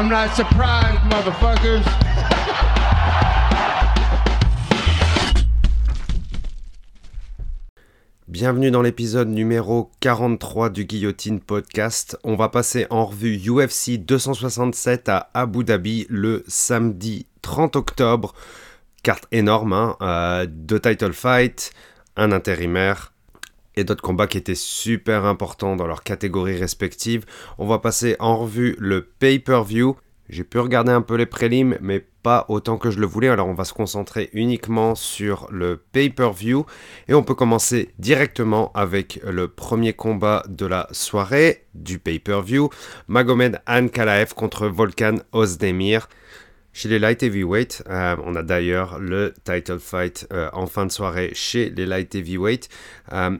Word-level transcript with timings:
I'm 0.00 0.08
not 0.08 0.34
surprised, 0.34 0.98
motherfuckers. 1.10 1.84
Bienvenue 8.26 8.70
dans 8.70 8.80
l'épisode 8.80 9.28
numéro 9.28 9.90
43 10.00 10.70
du 10.70 10.86
Guillotine 10.86 11.38
Podcast. 11.38 12.16
On 12.24 12.34
va 12.34 12.48
passer 12.48 12.86
en 12.88 13.04
revue 13.04 13.36
UFC 13.46 13.98
267 13.98 15.10
à 15.10 15.28
Abu 15.34 15.64
Dhabi 15.64 16.06
le 16.08 16.44
samedi 16.48 17.26
30 17.42 17.76
octobre. 17.76 18.32
Carte 19.02 19.26
énorme, 19.32 19.74
hein, 19.74 19.96
euh, 20.00 20.46
deux 20.48 20.80
title 20.80 21.12
fights, 21.12 21.72
un 22.16 22.32
intérimaire 22.32 23.12
et 23.76 23.84
d'autres 23.84 24.02
combats 24.02 24.26
qui 24.26 24.38
étaient 24.38 24.54
super 24.54 25.24
importants 25.24 25.76
dans 25.76 25.86
leurs 25.86 26.02
catégories 26.02 26.58
respectives. 26.58 27.24
On 27.58 27.66
va 27.66 27.78
passer 27.78 28.16
en 28.18 28.36
revue 28.36 28.76
le 28.78 29.02
pay-per-view. 29.02 29.96
J'ai 30.28 30.44
pu 30.44 30.58
regarder 30.58 30.92
un 30.92 31.02
peu 31.02 31.16
les 31.16 31.26
prélims, 31.26 31.76
mais 31.80 32.06
pas 32.22 32.44
autant 32.48 32.78
que 32.78 32.90
je 32.90 33.00
le 33.00 33.06
voulais. 33.06 33.28
Alors 33.28 33.48
on 33.48 33.54
va 33.54 33.64
se 33.64 33.72
concentrer 33.72 34.30
uniquement 34.32 34.94
sur 34.94 35.48
le 35.50 35.76
pay-per-view. 35.76 36.66
Et 37.08 37.14
on 37.14 37.24
peut 37.24 37.34
commencer 37.34 37.90
directement 37.98 38.70
avec 38.74 39.20
le 39.26 39.48
premier 39.48 39.92
combat 39.92 40.44
de 40.48 40.66
la 40.66 40.86
soirée 40.92 41.66
du 41.74 41.98
pay-per-view. 41.98 42.70
Magomed 43.08 43.60
Ankalaev 43.66 44.34
contre 44.34 44.68
Volkan 44.68 45.16
Ozdemir. 45.32 46.08
Chez 46.72 46.88
les 46.88 47.00
light 47.00 47.20
heavyweight, 47.22 47.82
euh, 47.88 48.14
on 48.24 48.36
a 48.36 48.42
d'ailleurs 48.44 49.00
le 49.00 49.34
title 49.44 49.80
fight 49.80 50.28
euh, 50.32 50.48
en 50.52 50.66
fin 50.66 50.86
de 50.86 50.92
soirée 50.92 51.32
chez 51.34 51.68
les 51.68 51.84
light 51.84 52.14
heavyweight. 52.14 52.68
Euh, 53.12 53.36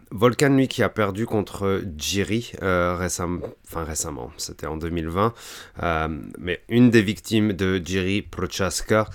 qui 0.68 0.82
a 0.82 0.88
perdu 0.88 1.26
contre 1.26 1.82
Jiri 1.96 2.52
enfin 2.60 3.84
récemment, 3.84 4.32
c'était 4.36 4.66
en 4.66 4.76
2020, 4.76 5.32
mais 6.38 6.60
une 6.68 6.90
des 6.90 7.02
victimes 7.02 7.52
de 7.52 7.80
Jiri 7.82 8.22
Prochaska 8.22 9.06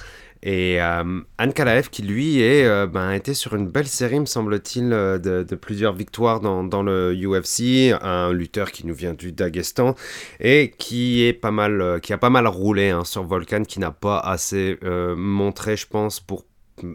et 0.45 0.79
euh, 0.79 1.21
Ankalaev, 1.39 1.89
qui 1.89 2.03
lui 2.03 2.39
est, 2.39 2.65
euh, 2.65 2.85
ben, 2.85 3.11
était 3.13 3.33
sur 3.33 3.55
une 3.55 3.67
belle 3.67 3.88
série, 3.88 4.19
me 4.19 4.27
semble-t-il, 4.27 4.93
euh, 4.93 5.17
de, 5.17 5.55
plusieurs 5.55 5.93
victoires 5.93 6.39
dans, 6.39 6.83
le 6.83 7.15
UFC, 7.15 7.91
un 7.99 8.31
lutteur 8.31 8.71
qui 8.71 8.85
nous 8.85 8.93
vient 8.93 9.15
du 9.15 9.31
Daghestan 9.31 9.95
et 10.39 10.71
qui, 10.77 11.23
est 11.23 11.33
pas 11.33 11.49
mal, 11.49 11.99
qui 11.99 12.13
a 12.13 12.19
pas 12.19 12.29
mal 12.29 12.45
roulé 12.45 12.91
hein, 12.91 13.03
sur 13.05 13.23
Volkan, 13.23 13.63
qui 13.63 13.79
n'a 13.79 13.89
pas 13.89 14.19
assez 14.19 14.77
montré, 15.17 15.75
je 15.75 15.87
pense, 15.87 16.19
pour 16.19 16.45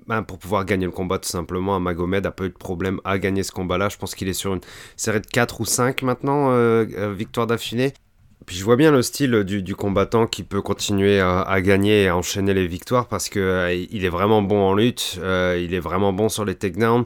ben, 0.07 0.23
pour 0.23 0.39
pouvoir 0.39 0.67
gagner 0.67 0.85
le 0.85 0.93
combat 0.93 1.19
tout 1.19 1.31
simplement, 1.31 1.81
Magomed 1.81 2.27
a 2.27 2.31
pas 2.31 2.45
eu 2.45 2.51
de 2.51 2.55
problème 2.55 3.01
à 3.03 3.19
gagner 3.19 3.43
ce 3.43 3.51
combat-là. 3.51 3.89
Je 3.89 3.97
pense 3.97 4.15
qu'il 4.15 4.29
est 4.29 4.35
sur 4.35 4.53
une 4.53 4.61
série 4.95 5.23
de 5.23 5.27
4 5.27 5.63
ou 5.63 5.65
5 5.65 6.03
maintenant, 6.03 6.53
victoires 7.15 7.47
d'affilée. 7.47 7.95
Puis 8.47 8.57
je 8.57 8.65
vois 8.65 8.77
bien 8.77 8.91
le 8.91 9.03
style 9.03 9.45
du, 9.45 9.77
combattant 9.77 10.27
qui 10.27 10.43
peut 10.43 10.63
continuer 10.63 11.21
à, 11.21 11.61
gagner 11.61 12.05
et 12.05 12.09
à 12.09 12.17
enchaîner 12.17 12.55
les 12.55 12.67
victoires 12.67 13.07
parce 13.07 13.29
que 13.29 13.39
euh, 13.39 13.87
il 13.91 14.05
est 14.05 14.09
vraiment 14.09 14.43
bon 14.43 14.63
en 14.63 14.75
lutte, 14.75 15.19
euh, 15.23 15.61
il 15.63 15.75
est 15.75 15.81
vraiment 15.81 16.13
bon 16.13 16.29
sur 16.29 16.45
les 16.45 16.55
takedowns. 16.55 17.05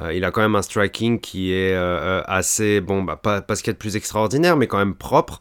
Euh, 0.00 0.12
il 0.12 0.24
a 0.24 0.30
quand 0.30 0.40
même 0.40 0.54
un 0.54 0.62
striking 0.62 1.20
qui 1.20 1.52
est 1.52 1.74
euh, 1.74 1.98
euh, 2.00 2.22
assez, 2.26 2.80
bon, 2.80 3.02
bah, 3.02 3.16
pas, 3.16 3.42
pas 3.42 3.56
ce 3.56 3.62
qu'il 3.62 3.70
y 3.70 3.72
a 3.72 3.74
de 3.74 3.78
plus 3.78 3.96
extraordinaire, 3.96 4.56
mais 4.56 4.66
quand 4.66 4.78
même 4.78 4.94
propre. 4.94 5.38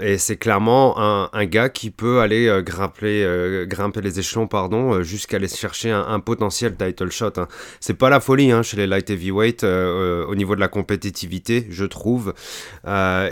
et 0.00 0.18
c'est 0.18 0.36
clairement 0.36 0.98
un, 0.98 1.44
gars 1.44 1.68
qui 1.68 1.90
peut 1.90 2.20
aller 2.20 2.62
grimper, 2.64 3.64
grimper 3.66 4.00
les 4.00 4.18
échelons 4.18 4.46
pardon, 4.46 5.02
jusqu'à 5.02 5.36
aller 5.36 5.48
chercher 5.48 5.90
un, 5.90 6.20
potentiel 6.20 6.74
title 6.76 7.10
shot. 7.10 7.32
Hein. 7.36 7.48
C'est 7.80 7.94
pas 7.94 8.10
la 8.10 8.20
folie 8.20 8.50
hein, 8.50 8.62
chez 8.62 8.76
les 8.76 8.86
light 8.86 9.08
heavyweight 9.10 9.64
au 9.64 10.34
niveau 10.34 10.54
de 10.54 10.60
la 10.60 10.68
compétitivité, 10.68 11.66
je 11.70 11.84
trouve. 11.84 12.34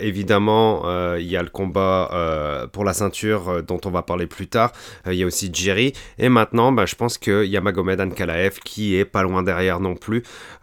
évidemment, 0.00 1.17
il 1.17 1.27
y 1.27 1.37
a 1.37 1.43
le 1.43 1.48
combat 1.48 2.69
pour 2.73 2.84
la 2.84 2.93
ceinture 2.93 3.62
dont 3.62 3.81
on 3.84 3.91
va 3.91 4.03
parler 4.03 4.27
plus 4.27 4.47
tard. 4.47 4.73
Il 5.06 5.15
y 5.15 5.23
a 5.23 5.27
aussi 5.27 5.50
Jerry. 5.53 5.93
Et 6.19 6.28
maintenant, 6.28 6.73
bah, 6.73 6.87
je 6.87 6.95
pense 6.95 7.19
qu'il 7.19 7.44
y 7.44 7.56
a 7.56 7.61
Magomed 7.61 8.00
Ankalaev 8.00 8.59
qui 8.65 8.97
est 8.97 9.05
pas 9.05 9.22
loin 9.22 9.43
derrière 9.43 9.81
non 9.81 9.94
plus. 9.94 10.22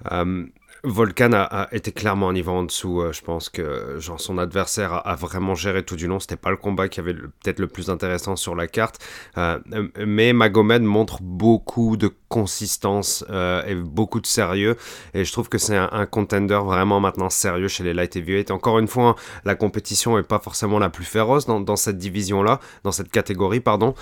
Um, 0.10 0.50
Volkan 0.86 1.32
a, 1.34 1.70
été 1.72 1.94
clairement 1.94 2.28
un 2.30 2.34
niveau 2.34 2.52
en 2.52 2.64
dessous. 2.64 3.02
Euh, 3.02 3.14
je 3.14 3.22
pense 3.22 3.48
que 3.48 4.00
genre, 4.00 4.20
son 4.20 4.38
adversaire 4.38 5.08
a, 5.08 5.16
vraiment 5.16 5.56
géré 5.56 5.84
tout 5.84 5.96
du 5.96 6.08
long. 6.08 6.20
C'était 6.20 6.36
pas 6.36 6.52
le 6.52 6.58
combat 6.58 6.90
qui 6.90 7.00
avait 7.00 7.14
peut-être 7.14 7.60
le 7.60 7.68
plus 7.68 7.90
intéressant 7.90 8.36
sur 8.36 8.54
la 8.54 8.68
carte. 8.68 9.00
Euh, 9.38 9.60
mais 10.06 10.34
Magomed 10.34 10.84
montre 10.84 11.22
beaucoup 11.22 11.96
de 11.96 12.10
consistance 12.34 13.24
euh, 13.30 13.64
et 13.68 13.76
beaucoup 13.76 14.20
de 14.20 14.26
sérieux. 14.26 14.76
Et 15.14 15.24
je 15.24 15.32
trouve 15.32 15.50
que 15.50 15.60
c'est 15.60 15.78
un, 15.78 16.08
contender 16.08 16.60
vraiment 16.66 17.00
maintenant 17.00 17.30
sérieux 17.30 17.68
chez 17.68 17.84
les 17.84 17.94
light 17.94 18.16
heavyweight. 18.16 18.50
Encore 18.50 18.80
une 18.80 18.88
fois, 18.88 19.16
la 19.46 19.54
compétition 19.54 20.18
est 20.18 20.24
pas 20.24 20.40
forcément 20.40 20.80
la 20.80 20.90
plus 20.90 21.06
féroce 21.06 21.46
dans, 21.46 21.76
cette 21.76 22.00
division-là, 22.00 22.60
dans 22.84 22.92
cette 22.92 23.12
catégorie, 23.12 23.60
pardon. 23.60 23.94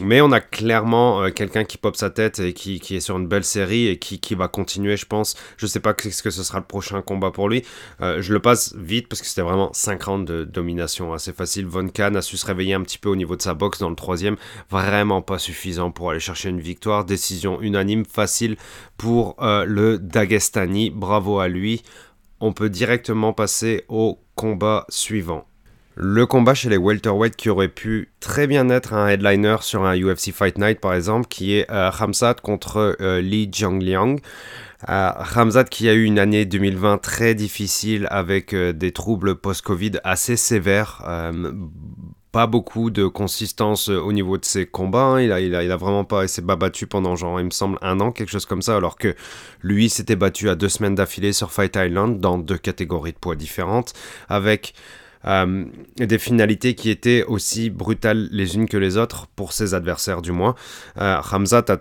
mais 0.00 0.20
on 0.20 0.30
a 0.30 0.40
clairement 0.40 1.30
quelqu'un 1.30 1.64
qui 1.64 1.78
pop 1.78 1.96
sa 1.96 2.10
tête 2.10 2.38
et 2.38 2.52
qui, 2.52 2.78
qui, 2.78 2.96
est 2.96 3.00
sur 3.00 3.18
une 3.18 3.26
belle 3.26 3.44
série 3.44 3.88
et 3.88 3.98
qui, 3.98 4.20
qui 4.20 4.34
va 4.34 4.48
continuer, 4.48 4.96
je 4.96 5.06
pense. 5.06 5.34
Je 5.56 5.66
sais 5.66 5.80
pas 5.80 5.94
ce 5.98 6.22
que 6.22 6.30
ce 6.30 6.42
sera 6.42 6.58
le 6.58 6.64
prochain 6.64 7.02
combat 7.02 7.30
pour 7.30 7.48
lui. 7.48 7.64
Euh, 8.00 8.22
je 8.22 8.32
le 8.32 8.40
passe 8.40 8.74
vite 8.76 9.08
parce 9.08 9.20
que 9.20 9.26
c'était 9.26 9.42
vraiment 9.42 9.70
5 9.72 10.02
rounds 10.02 10.30
de 10.30 10.44
domination 10.44 11.12
assez 11.12 11.32
facile. 11.32 11.66
Von 11.66 11.88
Kahn 11.88 12.16
a 12.16 12.22
su 12.22 12.36
se 12.36 12.46
réveiller 12.46 12.74
un 12.74 12.82
petit 12.82 12.98
peu 12.98 13.08
au 13.08 13.16
niveau 13.16 13.36
de 13.36 13.42
sa 13.42 13.54
boxe 13.54 13.78
dans 13.78 13.90
le 13.90 13.96
troisième. 13.96 14.36
Vraiment 14.70 15.22
pas 15.22 15.38
suffisant 15.38 15.90
pour 15.90 16.10
aller 16.10 16.20
chercher 16.20 16.48
une 16.48 16.60
victoire. 16.60 17.04
Unanime, 17.60 18.04
facile 18.04 18.56
pour 18.96 19.36
euh, 19.42 19.64
le 19.64 19.98
Dagestani. 19.98 20.90
Bravo 20.90 21.38
à 21.38 21.48
lui. 21.48 21.82
On 22.40 22.52
peut 22.52 22.70
directement 22.70 23.32
passer 23.32 23.84
au 23.88 24.18
combat 24.34 24.84
suivant. 24.88 25.46
Le 25.94 26.24
combat 26.24 26.54
chez 26.54 26.70
les 26.70 26.78
welterweight 26.78 27.36
qui 27.36 27.50
aurait 27.50 27.68
pu 27.68 28.10
très 28.18 28.46
bien 28.46 28.70
être 28.70 28.94
un 28.94 29.08
headliner 29.08 29.56
sur 29.60 29.84
un 29.84 29.94
UFC 29.94 30.32
Fight 30.32 30.56
Night 30.58 30.80
par 30.80 30.94
exemple, 30.94 31.28
qui 31.28 31.54
est 31.54 31.70
euh, 31.70 31.90
Hamzat 31.90 32.34
contre 32.34 32.96
Li 33.20 33.48
Jiangliang. 33.52 34.16
Ramzat 34.88 35.64
qui 35.64 35.88
a 35.88 35.94
eu 35.94 36.04
une 36.04 36.18
année 36.18 36.44
2020 36.44 36.98
très 36.98 37.34
difficile 37.34 38.06
avec 38.10 38.52
euh, 38.52 38.72
des 38.72 38.92
troubles 38.92 39.36
post-Covid 39.36 39.92
assez 40.04 40.36
sévères. 40.36 41.02
Euh, 42.32 42.38
pas 42.42 42.46
beaucoup 42.46 42.90
de 42.90 43.06
consistance 43.06 43.90
euh, 43.90 43.98
au 43.98 44.12
niveau 44.12 44.38
de 44.38 44.44
ses 44.44 44.66
combats. 44.66 45.02
Hein. 45.02 45.20
Il, 45.20 45.32
a, 45.32 45.40
il, 45.40 45.54
a, 45.54 45.62
il 45.62 45.70
vraiment 45.72 46.04
pas 46.04 46.26
s'est 46.26 46.42
battu 46.42 46.86
pendant 46.86 47.14
genre 47.14 47.38
il 47.40 47.44
me 47.44 47.50
semble 47.50 47.78
un 47.82 48.00
an, 48.00 48.10
quelque 48.10 48.30
chose 48.30 48.46
comme 48.46 48.62
ça, 48.62 48.76
alors 48.76 48.96
que 48.96 49.14
lui 49.62 49.88
s'était 49.88 50.16
battu 50.16 50.48
à 50.48 50.54
deux 50.54 50.68
semaines 50.68 50.94
d'affilée 50.94 51.32
sur 51.32 51.52
Fight 51.52 51.76
Island 51.76 52.20
dans 52.20 52.38
deux 52.38 52.58
catégories 52.58 53.12
de 53.12 53.18
poids 53.18 53.36
différentes, 53.36 53.92
avec 54.28 54.74
des 55.24 56.18
finalités 56.18 56.74
qui 56.74 56.90
étaient 56.90 57.22
aussi 57.22 57.70
brutales 57.70 58.28
les 58.32 58.56
unes 58.56 58.68
que 58.68 58.76
les 58.76 58.96
autres 58.96 59.28
pour 59.36 59.52
ses 59.52 59.72
adversaires 59.72 60.20
du 60.20 60.32
moins. 60.32 60.56
Euh, 60.98 61.20
Ramzat 61.20 61.64
a 61.68 61.76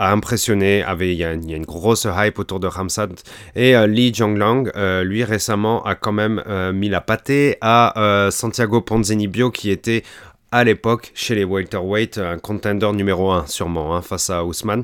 a 0.00 0.10
impressionné. 0.10 0.82
Avait, 0.82 1.12
il, 1.12 1.18
y 1.18 1.24
a, 1.24 1.32
une 1.32 1.64
grosse 1.64 2.08
hype 2.10 2.38
autour 2.38 2.58
de 2.58 2.66
Ramsat. 2.66 3.08
Et 3.54 3.76
euh, 3.76 3.86
Li 3.86 4.12
Jianglang, 4.12 4.70
euh, 4.74 5.04
lui 5.04 5.22
récemment, 5.22 5.84
a 5.84 5.94
quand 5.94 6.12
même 6.12 6.42
euh, 6.48 6.72
mis 6.72 6.88
la 6.88 7.00
pâtée 7.00 7.56
à 7.60 8.28
Santiago 8.32 8.80
Ponzini-Bio, 8.80 9.50
qui 9.50 9.70
était 9.70 10.02
à 10.50 10.64
l'époque 10.64 11.12
chez 11.14 11.36
les 11.36 11.44
welterweight 11.44 12.18
un 12.18 12.38
contender 12.38 12.90
numéro 12.92 13.30
1 13.30 13.46
sûrement 13.46 13.94
hein, 13.94 14.02
face 14.02 14.30
à 14.30 14.44
Ousmane. 14.44 14.82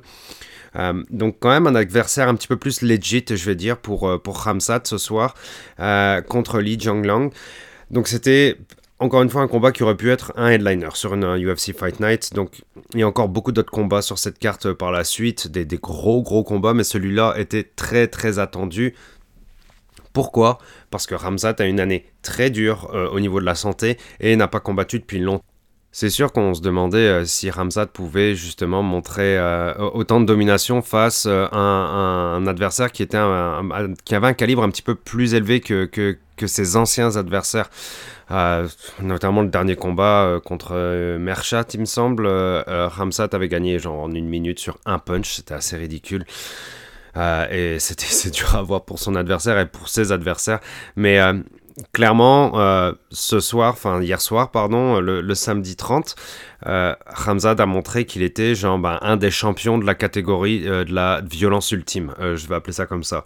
donc 1.11 1.39
quand 1.41 1.49
même 1.49 1.67
un 1.67 1.75
adversaire 1.75 2.29
un 2.29 2.37
petit 2.37 2.47
peu 2.47 2.57
plus 2.57 2.83
legit, 2.83 3.25
je 3.29 3.45
vais 3.47 3.57
dire, 3.57 3.79
pour, 3.79 4.21
pour 4.23 4.47
ce 4.85 4.99
soir 4.99 5.35
contre 6.29 6.61
Li 6.61 6.79
Jianglang. 6.79 7.31
Donc 7.91 8.07
c'était 8.07 8.59
encore 8.99 9.23
une 9.23 9.29
fois, 9.29 9.43
un 9.43 9.49
combat 9.49 9.73
qui 9.73 9.83
aurait 9.83 9.97
pu 9.97 10.11
être 10.11 10.33
un 10.37 10.49
headliner 10.49 10.89
sur 10.95 11.15
une 11.15 11.25
UFC 11.25 11.77
Fight 11.77 12.01
Night. 12.01 12.33
Donc, 12.33 12.63
il 12.95 13.01
y 13.01 13.03
a 13.03 13.09
encore 13.09 13.29
beaucoup 13.29 13.53
d'autres 13.53 13.71
combats 13.71 14.01
sur 14.01 14.19
cette 14.19 14.39
carte 14.39 14.73
par 14.73 14.91
la 14.91 15.05
suite, 15.05 15.49
des, 15.49 15.67
gros 15.77 16.23
gros 16.23 16.45
combats, 16.45 16.73
mais 16.73 16.85
celui-là 16.85 17.35
était 17.37 17.65
très 17.65 18.09
très 18.09 18.39
attendu. 18.39 18.95
Pourquoi? 20.15 20.59
Parce 20.91 21.07
que 21.07 21.15
Ramzat 21.15 21.57
a 21.59 21.67
une 21.67 21.79
année 21.79 22.07
très 22.23 22.49
dure 22.49 22.91
euh, 22.95 23.11
au 23.11 23.21
niveau 23.21 23.39
de 23.39 23.45
la 23.45 23.55
santé 23.55 23.99
et 24.19 24.35
n'a 24.35 24.49
pas 24.49 24.61
combattu 24.61 24.99
depuis 24.99 25.19
longtemps. 25.19 25.45
C'est 25.99 26.11
sûr 26.11 26.31
qu'on 26.31 26.53
se 26.53 26.61
demandait 26.61 26.99
euh, 26.99 27.25
si 27.25 27.49
Ramzat 27.51 27.87
pouvait 27.87 28.35
justement 28.35 28.83
montrer 28.83 29.39
euh, 29.39 29.73
autant 29.79 30.21
de 30.21 30.27
domination 30.27 30.83
face 30.83 31.25
à 31.25 31.57
un, 31.57 32.47
adversaire 32.47 32.93
qui, 32.93 33.03
était 33.03 33.17
qui 34.05 34.15
avait 34.15 34.27
un 34.27 34.35
calibre 34.35 34.63
un 34.63 34.69
petit 34.69 34.83
peu 34.83 34.95
plus 34.95 35.33
élevé 35.33 35.61
que, 35.61 35.87
que, 35.87 36.47
ses 36.47 36.77
anciens 36.77 37.17
adversaires. 37.17 37.71
Euh, 38.31 38.69
notamment 39.01 39.41
le 39.41 39.49
dernier 39.49 39.75
combat 39.75 40.25
euh, 40.25 40.39
contre 40.39 40.73
euh, 40.73 41.19
Merchat, 41.19 41.65
il 41.73 41.81
me 41.81 41.87
semble. 41.87 42.27
Ramsat 42.29 43.31
avait 43.33 43.49
gagné 43.49 43.79
genre 43.79 44.01
en 44.01 44.13
une 44.13 44.29
minute 44.29 44.59
sur 44.59 44.77
un 44.85 44.99
punch, 44.99 45.37
c'était 45.37 45.55
assez 45.55 45.79
ridicule. 45.79 46.27
et 47.17 47.79
c'était 47.79 48.31
dur 48.35 48.55
à 48.55 48.61
voir 48.61 48.85
pour 48.85 48.99
son 48.99 49.15
adversaire 49.15 49.59
et 49.59 49.65
pour 49.65 49.89
ses 49.89 50.13
adversaires. 50.13 50.61
Mais 50.95 51.19
clairement, 51.93 52.53
ce 53.11 53.41
soir, 53.41 53.73
enfin 53.73 54.01
hier 54.03 54.21
soir, 54.21 54.51
pardon, 54.51 55.01
le, 55.01 55.35
samedi 55.35 55.77
30, 55.77 56.17
euh, 56.67 56.95
Ramzad 57.07 57.61
a 57.61 57.67
montré 57.67 58.07
qu'il 58.07 58.23
était 58.23 58.55
genre 58.55 58.79
ben, 58.79 58.99
un 59.03 59.17
des 59.17 59.31
champions 59.31 59.79
de 59.79 59.85
la 59.85 59.95
catégorie 59.95 60.61
de 60.61 60.93
la 60.95 61.23
violence 61.23 61.71
ultime. 61.73 62.15
je 62.19 62.47
vais 62.47 62.55
appeler 62.55 62.73
ça 62.73 62.87
comme 62.87 63.05
ça. 63.05 63.25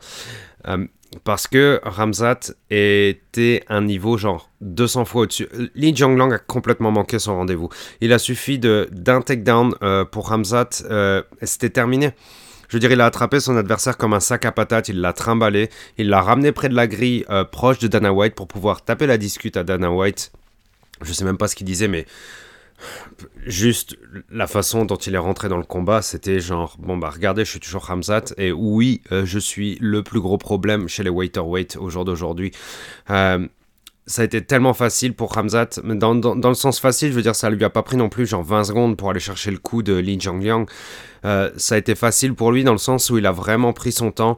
parce 1.25 1.47
que 1.47 1.81
Ramzat 1.85 2.53
était 2.71 3.65
un 3.69 3.83
niveau 3.83 4.17
genre 4.17 4.51
200 4.61 5.05
fois 5.05 5.23
au-dessus. 5.23 5.49
Li 5.75 5.95
Jianglang 5.95 6.33
a 6.33 6.39
complètement 6.39 6.91
manqué 6.91 7.19
son 7.19 7.37
rendez-vous. 7.37 7.69
Il 8.01 8.13
a 8.13 8.19
suffi 8.19 8.59
d'un 8.59 9.23
takedown 9.23 9.75
euh, 9.83 10.05
pour 10.05 10.29
Ramzat 10.29 10.69
euh, 10.91 11.23
et 11.41 11.47
c'était 11.47 11.71
terminé. 11.71 12.11
Je 12.71 12.79
dire, 12.79 12.93
il 12.93 13.01
a 13.01 13.07
attrapé 13.07 13.41
son 13.41 13.57
adversaire 13.57 13.97
comme 13.97 14.15
un 14.15 14.21
sac 14.21 14.45
à 14.45 14.53
patates, 14.53 14.89
il 14.89 15.01
l'a 15.01 15.13
trimballé, 15.13 15.71
il 15.99 16.09
l'a 16.09 16.23
ramené 16.23 16.53
près 16.53 16.69
de 16.69 16.75
la 16.75 16.87
grille 16.87 17.25
euh, 17.29 17.45
proche 17.45 17.81
de 17.81 17.89
Dana 17.89 18.13
White 18.13 18.37
pour 18.37 18.47
pouvoir 18.47 18.85
taper 18.85 19.09
la 19.09 19.19
discute 19.19 19.57
à 19.57 19.65
Dana 19.65 19.91
White. 19.91 20.31
Je 21.03 21.13
sais 21.13 21.25
même 21.25 21.37
pas 21.37 21.49
ce 21.49 21.57
qu'il 21.57 21.67
disait, 21.67 21.89
mais 21.89 22.07
juste 23.45 23.99
la 24.31 24.47
façon 24.47 24.85
dont 24.85 24.97
il 24.97 25.15
est 25.15 25.19
rentré 25.19 25.49
dans 25.49 25.57
le 25.57 25.65
combat, 25.65 26.01
c'était 26.01 26.39
genre 26.41 26.77
bon 26.79 26.97
bah 26.97 27.11
regardez, 27.11 27.45
je 27.45 27.51
suis 27.51 27.61
toujours 27.61 27.91
Hamzat 27.91 28.35
et 28.39 28.53
oui, 28.53 29.03
euh, 29.13 29.27
je 29.27 29.39
suis 29.39 29.77
le 29.81 30.03
plus 30.03 30.21
gros 30.21 30.39
problème 30.39 30.89
chez 30.89 31.03
les 31.03 31.11
welterweight 31.11 31.77
au 31.77 31.91
jour 31.91 32.05
d'aujourd'hui. 32.05 32.53
Euh, 33.11 33.47
ça 34.11 34.23
a 34.23 34.25
été 34.25 34.43
tellement 34.43 34.75
facile 34.75 35.15
pour 35.15 35.37
Hamzat, 35.39 35.81
dans, 35.85 36.17
dans, 36.17 36.49
le 36.49 36.55
sens 36.55 36.81
facile, 36.81 37.11
je 37.11 37.15
veux 37.15 37.23
dire, 37.23 37.37
ça 37.37 37.49
lui 37.49 37.65
a 37.65 37.71
pas 37.71 37.85
pris 37.85 37.97
non 37.97 38.09
plus 38.09 38.27
genre 38.27 38.43
20 38.43 38.65
secondes 38.65 38.97
pour 38.97 39.09
aller 39.09 39.21
chercher 39.21 39.53
le 39.53 39.59
coup 39.59 39.85
de 39.85 39.95
Li 39.95 40.19
Jiangliang. 40.19 40.67
Euh, 41.25 41.51
ça 41.57 41.77
a 41.77 41.79
été 41.79 41.95
facile 41.95 42.35
pour 42.35 42.51
lui 42.51 42.65
dans 42.65 42.73
le 42.73 42.79
sens 42.79 43.09
où 43.11 43.19
il 43.19 43.27
a 43.27 43.33
vraiment 43.33 43.73
pris 43.73 43.93
son 43.93 44.11
temps. 44.11 44.37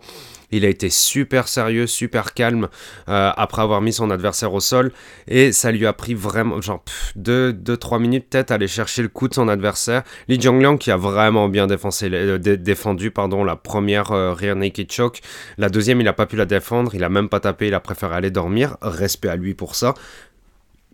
Il 0.52 0.66
a 0.66 0.68
été 0.68 0.90
super 0.90 1.48
sérieux, 1.48 1.86
super 1.86 2.34
calme 2.34 2.68
euh, 3.08 3.32
après 3.34 3.62
avoir 3.62 3.80
mis 3.80 3.92
son 3.94 4.10
adversaire 4.10 4.52
au 4.52 4.60
sol. 4.60 4.92
Et 5.26 5.50
ça 5.50 5.72
lui 5.72 5.86
a 5.86 5.94
pris 5.94 6.12
vraiment, 6.12 6.60
genre, 6.60 6.84
2-3 7.18 7.98
minutes 7.98 8.26
peut-être 8.28 8.50
à 8.50 8.54
aller 8.54 8.68
chercher 8.68 9.00
le 9.00 9.08
coup 9.08 9.28
de 9.28 9.34
son 9.34 9.48
adversaire. 9.48 10.02
Li 10.28 10.38
Jiangliang 10.38 10.76
qui 10.76 10.90
a 10.90 10.98
vraiment 10.98 11.48
bien 11.48 11.66
euh, 11.70 12.38
défendu 12.38 13.10
pardon, 13.10 13.44
la 13.44 13.56
première 13.56 14.12
euh, 14.12 14.34
rear 14.34 14.54
naked 14.54 14.92
choke. 14.92 15.20
La 15.56 15.70
deuxième, 15.70 16.02
il 16.02 16.04
n'a 16.04 16.12
pas 16.12 16.26
pu 16.26 16.36
la 16.36 16.44
défendre. 16.44 16.94
Il 16.94 17.02
a 17.02 17.08
même 17.08 17.30
pas 17.30 17.40
tapé. 17.40 17.68
Il 17.68 17.74
a 17.74 17.80
préféré 17.80 18.14
aller 18.14 18.30
dormir. 18.30 18.76
Respect 18.82 19.28
à 19.28 19.36
lui 19.36 19.54
pour 19.54 19.74
ça. 19.74 19.94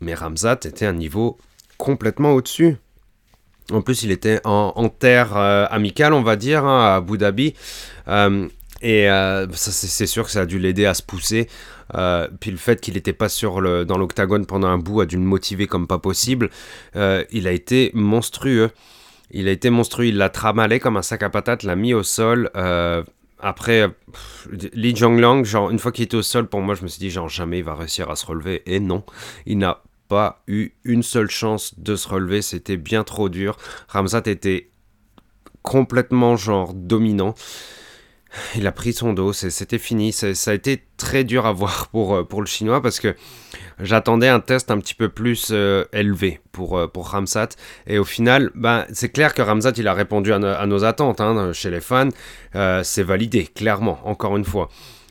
Mais 0.00 0.14
Ramzat 0.14 0.60
était 0.64 0.86
un 0.86 0.92
niveau 0.92 1.36
complètement 1.78 2.32
au-dessus. 2.32 2.76
En 3.72 3.82
plus, 3.82 4.04
il 4.04 4.12
était 4.12 4.40
en, 4.44 4.88
terre 4.88 5.36
amicale, 5.36 6.14
on 6.14 6.22
va 6.22 6.36
dire, 6.36 6.64
hein, 6.64 6.92
à 6.92 6.96
Abu 6.96 7.18
Dhabi. 7.18 7.54
Et 8.80 9.10
euh, 9.10 9.46
c'est 9.52 10.06
sûr 10.06 10.24
que 10.24 10.30
ça 10.30 10.42
a 10.42 10.46
dû 10.46 10.58
l'aider 10.58 10.86
à 10.86 10.94
se 10.94 11.02
pousser. 11.02 11.48
Euh, 11.94 12.28
puis 12.40 12.50
le 12.50 12.56
fait 12.56 12.80
qu'il 12.80 12.94
n'était 12.94 13.12
pas 13.12 13.28
sur 13.28 13.60
le, 13.60 13.84
dans 13.84 13.98
l'octagone 13.98 14.46
pendant 14.46 14.68
un 14.68 14.78
bout 14.78 15.00
a 15.00 15.06
dû 15.06 15.16
le 15.16 15.22
motiver 15.22 15.66
comme 15.66 15.86
pas 15.86 15.98
possible. 15.98 16.50
Euh, 16.96 17.24
il 17.30 17.46
a 17.48 17.52
été 17.52 17.90
monstrueux. 17.94 18.70
Il 19.30 19.48
a 19.48 19.50
été 19.50 19.70
monstrueux. 19.70 20.06
Il 20.06 20.16
l'a 20.16 20.28
tramalé 20.28 20.78
comme 20.78 20.96
un 20.96 21.02
sac 21.02 21.22
à 21.22 21.30
patates, 21.30 21.62
l'a 21.62 21.76
mis 21.76 21.94
au 21.94 22.02
sol. 22.02 22.50
après, 23.40 23.88
Li 24.72 24.96
Zhonglang, 24.96 25.44
genre, 25.44 25.70
une 25.70 25.78
fois 25.78 25.92
qu'il 25.92 26.04
était 26.04 26.16
au 26.16 26.22
sol, 26.22 26.48
pour 26.48 26.60
moi, 26.60 26.74
je 26.74 26.82
me 26.82 26.88
suis 26.88 26.98
dit, 27.00 27.10
genre, 27.10 27.28
jamais 27.28 27.58
il 27.58 27.64
va 27.64 27.74
réussir 27.74 28.10
à 28.10 28.16
se 28.16 28.26
relever. 28.26 28.62
Et 28.66 28.80
non, 28.80 29.04
il 29.46 29.58
n'a 29.58 29.82
pas 30.08 30.42
eu 30.46 30.70
une 30.84 31.02
seule 31.02 31.30
chance 31.30 31.78
de 31.78 31.94
se 31.96 32.08
relever. 32.08 32.42
C'était 32.42 32.76
bien 32.76 33.04
trop 33.04 33.28
dur. 33.28 33.56
Ramzat 33.88 34.22
était 34.26 34.70
complètement, 35.62 36.36
genre, 36.36 36.72
dominant 36.74 37.34
il 38.56 38.66
a 38.66 38.72
pris 38.72 38.92
son 38.92 39.12
dos, 39.12 39.32
c'était 39.32 39.78
fini. 39.78 40.12
Ça 40.12 40.50
a 40.50 40.54
été 40.54 40.84
très 40.96 41.24
dur 41.24 41.46
à 41.46 41.52
voir 41.52 41.88
pour, 41.88 42.16
euh, 42.16 42.24
pour 42.24 42.40
le 42.40 42.46
chinois 42.46 42.82
parce 42.82 43.00
que 43.00 43.14
j'attendais 43.80 44.28
un 44.28 44.40
test 44.40 44.70
un 44.70 44.78
petit 44.78 44.94
peu 44.94 45.08
plus 45.08 45.48
euh, 45.50 45.84
élevé 45.92 46.40
pour, 46.52 46.78
euh, 46.78 46.86
pour 46.86 47.08
Ramsat. 47.08 47.50
Et 47.86 47.98
au 47.98 48.04
final, 48.04 48.50
ben, 48.54 48.86
c'est 48.92 49.10
clair 49.10 49.34
que 49.34 49.42
Ramsat, 49.42 49.72
il 49.76 49.88
a 49.88 49.94
répondu 49.94 50.32
à, 50.32 50.66
nos 50.66 50.84
attentes 50.84 51.20
hein, 51.20 51.52
chez 51.52 51.70
les 51.70 51.80
fans. 51.80 52.10
c'est 52.82 53.02
validé, 53.02 53.46
clairement, 53.46 54.00
encore 54.04 54.36
une 54.36 54.44
fois. 54.44 54.68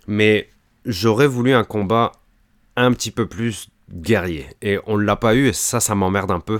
Mais 0.08 0.50
j'aurais 0.86 1.28
voulu 1.28 1.54
un 1.54 1.64
combat 1.64 2.12
un 2.76 2.94
petit 2.94 3.12
peu 3.12 3.26
plus 3.26 3.70
guerrier. 3.92 4.48
Et 4.62 4.80
on 4.86 4.98
l'a 4.98 5.16
pas 5.16 5.36
eu, 5.36 5.48
et 5.48 5.54
ça, 5.54 5.80
ça 5.80 5.96
m'emmerde 5.96 6.32
un 6.32 6.40
peu. 6.40 6.60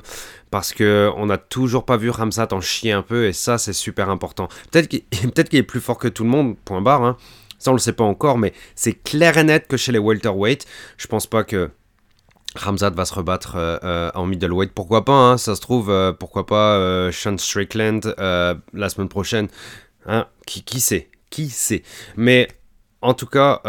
Parce 0.52 0.74
que 0.74 1.12
on 1.18 1.26
n'a 1.26 1.38
toujours 1.38 1.86
pas 1.86 1.98
vu 1.98 2.10
Ramsat 2.10 2.50
en 2.52 2.62
chier 2.62 2.92
un 2.92 3.02
peu, 3.02 3.26
et 3.26 3.34
ça, 3.34 3.58
c'est 3.58 3.74
super 3.74 4.10
important. 4.10 4.48
Peut-être 4.72 5.50
qu'il 5.50 5.60
est 5.60 5.64
plus 5.64 5.82
fort 5.82 5.98
que 5.98 6.08
tout 6.08 6.24
le 6.24 6.30
monde, 6.30 6.58
point 6.66 6.82
barre. 6.82 7.04
Hein. 7.04 7.18
Ça, 7.60 7.72
on 7.72 7.74
le 7.74 7.80
sait 7.80 7.94
pas 7.94 8.04
encore, 8.04 8.38
mais 8.38 8.54
c'est 8.76 8.94
clair 8.94 9.38
et 9.38 9.44
net 9.44 9.68
que 9.68 9.78
chez 9.78 9.92
les 9.92 10.00
welterweight, 10.00 10.66
je 10.98 11.08
pense 11.08 11.26
pas 11.26 11.44
que 11.44 11.72
Ramzat 12.56 12.92
va 12.92 13.06
se 13.06 13.14
rebattre 13.14 13.56
euh, 13.56 13.78
euh, 13.84 14.12
en 14.16 14.26
middleweight. 14.26 14.72
Pourquoi 14.74 15.06
pas, 15.06 15.14
hein, 15.14 15.38
ça 15.38 15.56
se 15.56 15.62
trouve, 15.62 15.90
euh, 15.90 16.12
pourquoi 16.14 16.46
pas 16.46 17.12
Sean 17.12 17.38
Strickland 17.38 18.14
la 18.18 18.90
semaine 18.90 19.10
prochaine. 19.10 19.48
Hein, 20.06 20.28
qui, 20.46 20.64
qui 20.64 20.80
sait 20.80 21.10
Qui 21.30 21.50
sait 21.50 21.84
Mais 22.16 22.48
en 23.02 23.14
tout 23.14 23.26
cas, 23.26 23.62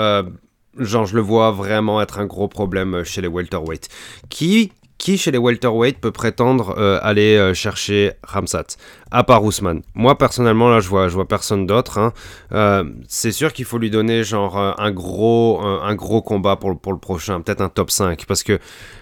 genre, 0.78 1.06
je 1.06 1.14
le 1.14 1.20
vois 1.20 1.50
vraiment 1.50 2.00
être 2.00 2.18
un 2.18 2.26
gros 2.26 2.48
problème 2.48 3.02
chez 3.04 3.20
les 3.20 3.28
welterweight. 3.28 3.88
Qui, 4.28 4.72
qui 4.98 5.16
chez 5.16 5.30
les 5.30 5.38
welterweight 5.38 6.00
peut 6.00 6.10
prétendre 6.10 6.74
euh, 6.76 6.98
aller 7.02 7.36
euh, 7.36 7.54
chercher 7.54 8.12
Ramsat? 8.24 8.76
À 9.10 9.22
part 9.22 9.44
Ousmane. 9.44 9.82
Moi, 9.94 10.18
personnellement, 10.18 10.68
là, 10.68 10.80
je 10.80 10.88
vois, 10.88 11.08
je 11.08 11.14
vois 11.14 11.26
personne 11.26 11.66
d'autre. 11.66 11.98
Hein. 11.98 12.12
Euh, 12.52 12.84
c'est 13.06 13.32
sûr 13.32 13.52
qu'il 13.52 13.64
faut 13.64 13.78
lui 13.78 13.90
donner, 13.90 14.24
genre, 14.24 14.58
un 14.58 14.90
gros, 14.90 15.60
un, 15.60 15.94
gros 15.94 16.20
combat 16.20 16.56
pour, 16.56 16.78
pour 16.78 16.92
le 16.92 16.98
prochain. 16.98 17.40
Peut-être 17.40 17.60
un 17.60 17.68
top 17.68 17.90
5. 17.90 18.26
Parce 18.26 18.42
que 18.42 18.58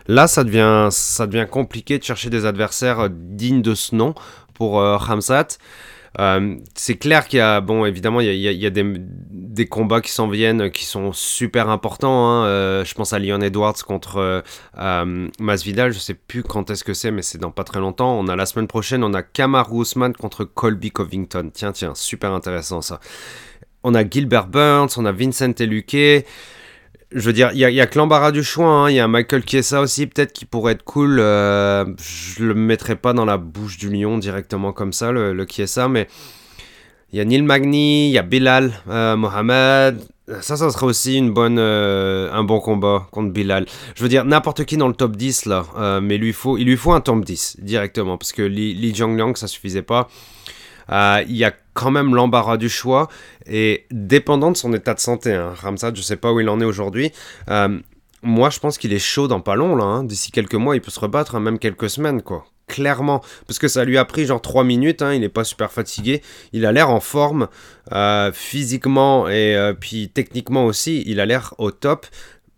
là, 0.06 0.26
ça 0.26 0.44
devient, 0.44 0.88
ça 0.90 1.26
devient 1.26 1.46
compliqué 1.50 1.98
de 1.98 2.04
chercher 2.04 2.30
des 2.30 2.44
adversaires 2.44 3.08
dignes 3.10 3.62
de 3.62 3.74
ce 3.74 3.94
nom 3.94 4.14
pour 4.54 4.80
Ramsat. 4.80 5.58
Euh, 6.18 6.56
c'est 6.74 6.96
clair 6.96 7.28
qu'il 7.28 7.38
y 7.38 7.42
a, 7.42 7.60
bon, 7.60 7.84
évidemment, 7.84 8.20
il 8.20 8.34
y 8.34 8.66
a, 8.66 8.70
des, 8.70 9.66
combats 9.66 10.00
qui 10.00 10.10
s'en 10.10 10.28
viennent 10.28 10.70
qui 10.70 10.84
sont 10.84 11.12
super 11.12 11.68
importants. 11.68 12.28
Hein. 12.28 12.46
Euh, 12.46 12.84
je 12.84 12.94
pense 12.94 13.12
à 13.12 13.18
Leon 13.18 13.40
Edwards 13.40 13.82
contre 13.86 14.42
euh, 14.78 15.28
Masvidal. 15.38 15.92
Je 15.92 15.98
sais 15.98 16.14
plus 16.14 16.42
quand 16.42 16.70
est-ce 16.70 16.84
que 16.84 16.94
c'est, 16.94 17.10
mais 17.10 17.22
c'est 17.22 17.38
dans 17.38 17.50
pas 17.50 17.64
très 17.64 17.80
longtemps. 17.80 18.18
On 18.18 18.28
a 18.28 18.36
la 18.36 18.46
semaine 18.46 18.68
prochaine, 18.68 19.04
on 19.04 19.14
a 19.14 19.22
Kamaru 19.22 19.82
Usman 19.82 20.14
contre 20.14 20.44
Colby 20.44 20.90
Covington. 20.90 21.50
Tiens, 21.52 21.72
tiens, 21.72 21.94
super 21.94 22.32
intéressant 22.32 22.80
ça. 22.80 23.00
On 23.82 23.94
a 23.94 24.08
Gilbert 24.08 24.48
Burns, 24.48 24.88
on 24.96 25.04
a 25.04 25.12
Vincent 25.12 25.52
Eluque 25.60 26.24
je 27.16 27.22
veux 27.22 27.32
dire, 27.32 27.50
il 27.54 27.58
y 27.58 27.80
a, 27.80 27.86
que 27.86 27.98
l'embarras 27.98 28.30
du 28.30 28.44
choix. 28.44 28.68
Hein. 28.68 28.90
Il 28.90 28.96
y 28.96 29.00
a 29.00 29.08
Michael 29.08 29.42
Chiesa 29.46 29.80
aussi, 29.80 30.06
peut-être 30.06 30.34
qui 30.34 30.44
pourrait 30.44 30.74
être 30.74 30.84
cool. 30.84 31.18
Euh, 31.18 31.86
je 31.98 32.44
le 32.44 32.54
mettrai 32.54 32.94
pas 32.94 33.14
dans 33.14 33.24
la 33.24 33.38
bouche 33.38 33.78
du 33.78 33.88
lion 33.88 34.18
directement 34.18 34.72
comme 34.72 34.92
ça, 34.92 35.12
le, 35.12 35.32
le 35.32 35.46
Chiesa, 35.48 35.88
mais 35.88 36.08
il 37.12 37.18
y 37.18 37.22
a 37.22 37.24
Neil 37.24 37.40
Magny, 37.40 38.08
il 38.08 38.12
y 38.12 38.18
a 38.18 38.22
Bilal 38.22 38.70
euh, 38.90 39.16
Mohamed. 39.16 39.98
Ça, 40.42 40.56
ça 40.56 40.68
serait 40.70 40.86
aussi 40.86 41.16
une 41.16 41.32
bonne, 41.32 41.58
euh, 41.58 42.30
un 42.32 42.44
bon 42.44 42.60
combat 42.60 43.06
contre 43.12 43.32
Bilal. 43.32 43.64
Je 43.94 44.02
veux 44.02 44.10
dire, 44.10 44.26
n'importe 44.26 44.64
qui 44.64 44.76
dans 44.76 44.88
le 44.88 44.94
top 44.94 45.16
10 45.16 45.46
là, 45.46 46.00
mais 46.02 46.18
lui 46.18 46.34
faut, 46.34 46.58
il 46.58 46.64
lui 46.64 46.76
faut 46.76 46.92
un 46.92 47.00
top 47.00 47.24
10 47.24 47.58
directement 47.62 48.18
parce 48.18 48.32
que 48.32 48.42
Li, 48.42 48.74
Li 48.74 48.94
Jiangliang, 48.94 49.36
ça 49.36 49.46
suffisait 49.46 49.82
pas. 49.82 50.08
Il 50.90 51.36
y 51.36 51.44
a 51.44 51.52
quand 51.76 51.90
même 51.90 52.14
l'embarras 52.14 52.56
du 52.56 52.68
choix 52.68 53.08
et 53.46 53.86
dépendant 53.90 54.50
de 54.50 54.56
son 54.56 54.72
état 54.72 54.94
de 54.94 54.98
santé, 54.98 55.34
hein, 55.34 55.52
Ramsad, 55.54 55.94
je 55.94 56.00
sais 56.00 56.16
pas 56.16 56.32
où 56.32 56.40
il 56.40 56.48
en 56.48 56.60
est 56.60 56.64
aujourd'hui. 56.64 57.12
Euh, 57.50 57.78
moi, 58.22 58.48
je 58.50 58.58
pense 58.58 58.78
qu'il 58.78 58.94
est 58.94 58.98
chaud 58.98 59.28
dans 59.28 59.40
pas 59.40 59.54
long 59.54 59.76
là. 59.76 59.84
Hein. 59.84 60.04
D'ici 60.04 60.32
quelques 60.32 60.54
mois, 60.54 60.74
il 60.74 60.80
peut 60.80 60.90
se 60.90 60.98
rebattre, 60.98 61.36
hein, 61.36 61.40
même 61.40 61.58
quelques 61.58 61.90
semaines, 61.90 62.22
quoi. 62.22 62.46
Clairement, 62.66 63.22
parce 63.46 63.60
que 63.60 63.68
ça 63.68 63.84
lui 63.84 63.96
a 63.96 64.04
pris 64.04 64.24
genre 64.24 64.40
3 64.40 64.64
minutes, 64.64 65.04
il 65.12 65.20
n'est 65.20 65.28
pas 65.28 65.44
super 65.44 65.70
fatigué, 65.70 66.20
il 66.52 66.66
a 66.66 66.72
l'air 66.72 66.90
en 66.90 66.98
forme 66.98 67.46
euh, 67.92 68.32
physiquement 68.32 69.28
et 69.28 69.72
puis 69.78 70.08
techniquement 70.08 70.64
aussi, 70.66 71.04
il 71.06 71.20
a 71.20 71.26
l'air 71.26 71.54
au 71.58 71.70
top. 71.70 72.06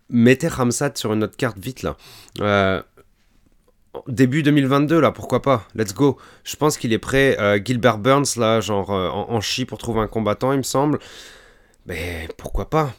Mettez 0.08 0.48
Ramsad 0.48 0.96
sur 0.96 1.12
une 1.12 1.24
autre 1.24 1.36
carte 1.36 1.58
vite 1.58 1.82
là 1.82 1.96
début 4.06 4.42
2022 4.42 5.00
là, 5.00 5.12
pourquoi 5.12 5.42
pas? 5.42 5.66
Let's 5.74 5.94
go. 5.94 6.18
Je 6.44 6.56
pense 6.56 6.76
qu'il 6.76 6.92
est 6.92 6.98
prêt. 6.98 7.36
Euh, 7.38 7.58
Gilbert 7.62 7.98
Burns 7.98 8.36
là, 8.36 8.60
genre 8.60 8.90
euh, 8.90 9.08
en, 9.08 9.40
chi 9.40 9.64
pour 9.64 9.78
trouver 9.78 10.00
un 10.00 10.06
combattant, 10.06 10.52
il 10.52 10.58
me 10.58 10.62
semble. 10.62 10.98
Mais 11.86 12.28
pourquoi 12.36 12.70
pas? 12.70 12.92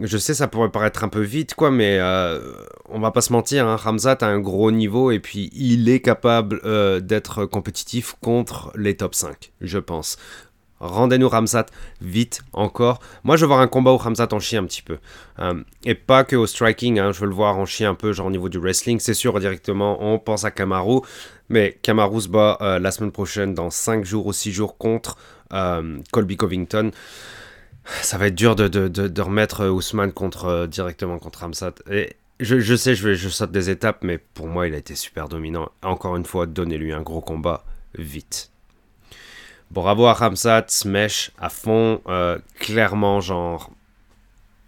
Je 0.00 0.18
sais, 0.18 0.34
ça 0.34 0.48
pourrait 0.48 0.70
paraître 0.70 1.04
un 1.04 1.08
peu 1.08 1.20
vite, 1.20 1.54
quoi, 1.54 1.70
mais 1.70 1.98
euh, 2.00 2.40
on 2.88 2.98
va 2.98 3.12
pas 3.12 3.20
se 3.20 3.32
mentir. 3.32 3.68
Hein, 3.68 3.76
Ramzat 3.76 4.18
a 4.22 4.26
un 4.26 4.40
gros 4.40 4.72
niveau 4.72 5.12
et 5.12 5.20
puis 5.20 5.50
il 5.54 5.88
est 5.88 6.00
capable 6.00 6.60
d'être 7.02 7.44
compétitif 7.46 8.16
contre 8.20 8.72
les 8.76 8.96
top 8.96 9.14
5, 9.14 9.52
je 9.60 9.78
pense. 9.78 10.16
Rendez-nous 10.80 11.28
Ramsat 11.28 11.66
vite 12.00 12.42
encore. 12.52 13.00
Moi, 13.22 13.36
je 13.36 13.42
veux 13.42 13.48
voir 13.48 13.60
un 13.60 13.68
combat 13.68 13.92
où 13.92 13.96
Ramsat 13.96 14.28
en 14.32 14.40
chie 14.40 14.56
un 14.56 14.64
petit 14.64 14.82
peu. 14.82 14.98
Euh, 15.38 15.62
et 15.84 15.94
pas 15.94 16.24
que 16.24 16.36
au 16.36 16.46
striking, 16.46 16.98
hein, 16.98 17.12
je 17.12 17.20
veux 17.20 17.26
le 17.26 17.34
voir 17.34 17.56
en 17.56 17.64
chie 17.64 17.84
un 17.84 17.94
peu, 17.94 18.12
genre 18.12 18.26
au 18.26 18.30
niveau 18.30 18.48
du 18.48 18.58
wrestling. 18.58 18.98
C'est 18.98 19.14
sûr, 19.14 19.38
directement, 19.40 19.98
on 20.00 20.18
pense 20.18 20.44
à 20.44 20.50
Kamaru. 20.50 21.00
Mais 21.48 21.78
Kamaru 21.82 22.22
se 22.22 22.28
bat 22.28 22.58
euh, 22.60 22.78
la 22.78 22.90
semaine 22.90 23.12
prochaine, 23.12 23.54
dans 23.54 23.70
5 23.70 24.04
jours 24.04 24.26
ou 24.26 24.32
6 24.32 24.52
jours, 24.52 24.76
contre 24.76 25.16
euh, 25.52 25.98
Colby 26.12 26.36
Covington. 26.36 26.90
Ça 28.02 28.18
va 28.18 28.28
être 28.28 28.34
dur 28.34 28.56
de, 28.56 29.20
remettre 29.20 29.68
Ousmane 29.68 30.12
contre, 30.12 30.66
directement 30.66 31.18
contre 31.18 31.40
Ramsat. 31.40 31.74
Et 31.90 32.16
je, 32.40 32.76
sais, 32.76 32.94
je 32.94 33.28
saute 33.28 33.52
des 33.52 33.70
étapes, 33.70 34.02
mais 34.02 34.18
pour 34.18 34.48
moi, 34.48 34.66
il 34.66 34.74
a 34.74 34.78
été 34.78 34.94
super 34.94 35.28
dominant. 35.28 35.68
Encore 35.82 36.16
une 36.16 36.24
fois, 36.24 36.46
donnez-lui 36.46 36.92
un 36.92 37.02
gros 37.02 37.20
combat 37.20 37.64
vite. 37.96 38.53
Bravo 39.70 40.06
à 40.06 40.12
Ramsat, 40.12 40.66
Smash 40.68 41.32
à 41.38 41.48
fond, 41.48 42.00
euh, 42.08 42.38
clairement, 42.58 43.20
genre. 43.20 43.70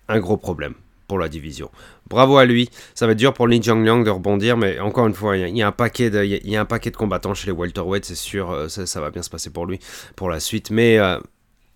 un 0.09 0.19
gros 0.19 0.37
problème 0.37 0.75
pour 1.07 1.19
la 1.19 1.29
division. 1.29 1.71
Bravo 2.09 2.37
à 2.37 2.45
lui. 2.45 2.71
Ça 2.95 3.07
va 3.07 3.13
être 3.13 3.19
dur 3.19 3.33
pour 3.33 3.47
Li 3.47 3.63
Jiangliang 3.63 4.05
de 4.05 4.11
rebondir, 4.11 4.57
mais 4.57 4.79
encore 4.81 5.07
une 5.07 5.15
fois, 5.15 5.37
il 5.37 5.57
y, 5.57 5.63
a 5.63 5.69
un 5.69 5.73
paquet 5.73 6.11
de, 6.11 6.97
combattants 6.97 7.35
chez 7.35 7.47
les 7.47 7.53
welterweights, 7.53 8.05
c'est 8.05 8.15
sûr, 8.15 8.51
euh, 8.51 8.69
ça, 8.69 9.01
va 9.01 9.11
bien 9.11 9.23
se 9.23 9.31
passer 9.31 9.51
pour 9.51 9.67
lui 9.67 9.79
pour 10.15 10.29
la 10.29 10.41
suite. 10.41 10.71
Mais 10.71 10.99
euh, 10.99 11.19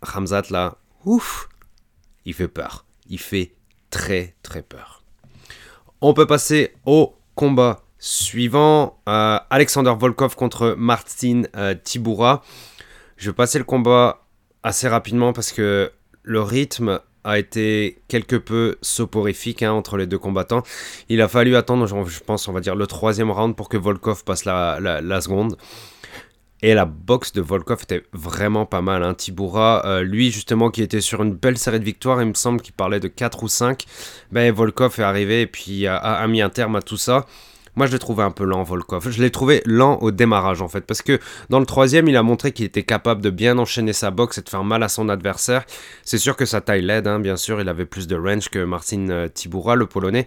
Ramzat 0.03 0.45
là, 0.51 0.77
ouf, 1.05 1.49
il 2.25 2.35
fait 2.35 2.49
peur. 2.49 2.85
Il 3.09 3.19
fait 3.19 3.53
très 3.91 4.35
très 4.43 4.63
peur. 4.63 5.03
On 6.01 6.15
peut 6.15 6.27
passer 6.27 6.73
au 6.87 7.15
combat 7.35 7.83
suivant. 7.99 8.99
Euh, 9.09 9.39
Alexander 9.51 9.93
Volkov 9.99 10.37
contre 10.37 10.75
Martin 10.79 11.43
Tiboura. 11.85 12.43
Je 13.21 13.29
vais 13.29 13.35
passer 13.35 13.59
le 13.59 13.65
combat 13.65 14.23
assez 14.63 14.89
rapidement 14.89 15.35
parce 15.35 15.53
que 15.53 15.93
le 16.23 16.41
rythme 16.41 17.01
a 17.23 17.39
été 17.39 18.01
quelque 18.09 18.37
peu 18.37 18.79
soporifique 18.81 19.63
hein, 19.63 19.73
entre 19.73 19.99
les 19.99 20.07
deux 20.07 20.17
combattants. 20.19 20.63
Il 21.11 21.21
a 21.21 21.29
fallu 21.29 21.55
attendre, 21.55 21.87
je 21.87 22.21
pense, 22.21 22.49
on 22.49 22.53
va 22.55 22.61
dire 22.61 22.75
le 22.75 22.87
troisième 22.87 23.31
round 23.31 23.55
pour 23.55 23.69
que 23.69 23.77
Volkov 23.77 24.25
passe 24.25 24.47
la, 24.47 25.21
seconde. 25.21 25.59
Et 26.63 26.73
la 26.73 26.87
boxe 26.87 27.35
de 27.35 27.43
Volkov 27.43 27.83
était 27.83 28.05
vraiment 28.15 28.65
pas 28.65 28.81
mal. 28.81 29.05
Hein. 29.05 29.13
Tiboura, 29.13 29.85
euh, 29.85 30.03
lui 30.03 30.31
justement, 30.31 30.71
qui 30.71 30.81
était 30.83 31.03
sur 31.03 31.23
une 31.23 31.35
belle 31.35 31.59
série 31.59 31.79
de 31.79 31.85
victoires, 31.85 32.23
il 32.23 32.29
me 32.29 32.35
semble 32.35 32.63
qu'il 32.63 32.73
parlait 32.73 33.01
de 33.01 33.09
4 33.09 33.43
ou 33.43 33.49
5. 33.49 33.85
Ben, 34.33 34.51
Volkov 34.51 34.99
est 34.99 35.03
arrivé 35.03 35.43
et 35.43 35.47
puis 35.47 35.87
a 35.87 36.27
mis 36.27 36.41
un 36.41 36.49
terme 36.49 36.77
à 36.77 36.81
tout 36.81 36.97
ça. 36.97 37.27
Moi, 37.77 37.87
je 37.87 37.93
l'ai 37.93 37.99
trouvé 37.99 38.23
un 38.23 38.31
peu 38.31 38.45
lent, 38.45 38.63
Volkov. 38.63 39.11
Je 39.11 39.23
l'ai 39.23 39.31
trouvé 39.31 39.63
lent 39.65 39.99
au 40.01 40.11
démarrage, 40.11 40.61
en 40.63 40.69
fait, 40.69 40.83
parce 40.83 41.03
que 41.03 41.19
dans 41.49 41.61
le 41.61 41.67
troisième, 41.67 42.09
il 42.09 42.17
a 42.17 42.23
montré 42.23 42.53
qu'il 42.53 42.65
était 42.65 42.83
capable 42.83 43.23
de 43.23 43.31
bien 43.31 43.59
enchaîner 43.59 43.93
sa 43.93 44.11
boxe 44.11 44.39
et 44.39 44.43
de 44.43 44.49
faire 44.49 44.65
mal 44.65 44.83
à 44.83 44.89
son 44.89 45.09
adversaire. 45.09 45.65
C'est 46.03 46.19
sûr 46.19 46.37
que 46.37 46.45
sa 46.45 46.61
taille 46.61 46.83
l'aide, 46.83 47.07
hein, 47.07 47.21
bien 47.21 47.37
sûr, 47.37 47.61
il 47.61 47.69
avait 47.69 47.87
plus 47.87 48.07
de 48.07 48.17
range 48.17 48.49
que 48.49 48.65
Marcin 48.65 49.09
euh, 49.11 49.29
Tibura, 49.29 49.77
le 49.77 49.87
Polonais. 49.87 50.27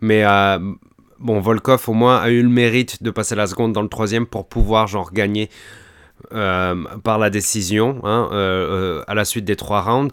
Mais 0.00 0.24
euh, 0.24 0.58
bon, 1.18 1.40
Volkov, 1.40 1.88
au 1.88 1.92
moins, 1.92 2.18
a 2.18 2.30
eu 2.30 2.42
le 2.42 2.48
mérite 2.48 3.02
de 3.02 3.10
passer 3.10 3.34
la 3.34 3.46
seconde 3.46 3.72
dans 3.72 3.82
le 3.82 3.88
troisième 3.88 4.26
pour 4.26 4.46
pouvoir, 4.46 4.86
genre, 4.86 5.12
gagner 5.12 5.50
euh, 6.32 6.84
par 7.04 7.18
la 7.18 7.30
décision 7.30 8.00
hein, 8.02 8.28
euh, 8.32 8.98
euh, 8.98 9.04
à 9.06 9.14
la 9.14 9.24
suite 9.24 9.44
des 9.44 9.54
trois 9.54 9.82
rounds. 9.82 10.12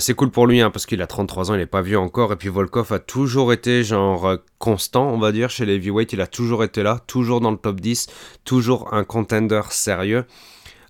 c'est 0.00 0.14
cool 0.14 0.30
pour 0.30 0.46
lui 0.46 0.60
hein, 0.60 0.70
parce 0.70 0.86
qu'il 0.86 1.00
a 1.02 1.06
33 1.06 1.50
ans, 1.50 1.54
il 1.54 1.58
n'est 1.58 1.66
pas 1.66 1.82
vieux 1.82 1.98
encore. 1.98 2.32
Et 2.32 2.36
puis 2.36 2.48
Volkov 2.48 2.92
a 2.92 2.98
toujours 2.98 3.52
été 3.52 3.84
genre 3.84 4.36
constant, 4.58 5.08
on 5.10 5.18
va 5.18 5.30
dire, 5.30 5.50
chez 5.50 5.66
les 5.66 5.74
heavyweights. 5.74 6.12
Il 6.14 6.20
a 6.20 6.26
toujours 6.26 6.64
été 6.64 6.82
là, 6.82 7.00
toujours 7.06 7.40
dans 7.40 7.50
le 7.50 7.56
top 7.56 7.80
10, 7.80 8.08
toujours 8.44 8.92
un 8.94 9.04
contender 9.04 9.62
sérieux. 9.70 10.24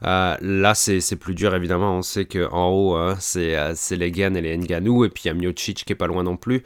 là, 0.03 0.73
c'est 0.75 1.17
plus 1.17 1.35
dur, 1.35 1.55
évidemment. 1.55 1.99
On 1.99 2.03
sait 2.03 2.25
qu'en 2.25 2.71
haut, 2.71 2.95
hein, 2.95 3.17
c'est 3.19 3.97
les 3.97 4.11
Gan 4.11 4.35
et 4.35 4.41
les 4.41 4.57
Nganou. 4.57 5.05
Et 5.05 5.09
puis 5.09 5.25
il 5.25 5.29
y 5.29 5.31
a 5.31 5.35
Miocic 5.35 5.85
qui 5.85 5.93
est 5.93 5.97
pas 5.97 6.07
loin 6.07 6.23
non 6.23 6.37
plus. 6.37 6.63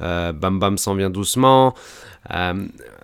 Bam 0.00 0.58
Bam 0.58 0.78
s'en 0.78 0.94
vient 0.94 1.10
doucement 1.10 1.74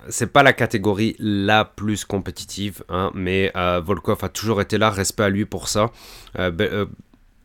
c'est 0.09 0.33
pas 0.33 0.43
la 0.43 0.53
catégorie 0.53 1.17
la 1.19 1.65
plus 1.65 2.05
compétitive, 2.05 2.85
hein, 2.89 3.11
mais 3.15 3.53
euh, 3.57 3.81
Volkov 3.85 4.19
a 4.23 4.29
toujours 4.29 4.61
été 4.61 4.79
là, 4.79 4.91
respect 4.91 5.25
à 5.25 5.29
lui 5.29 5.45
pour 5.45 5.69
ça. 5.69 5.91
Euh, 6.39 6.51
euh 6.61 6.87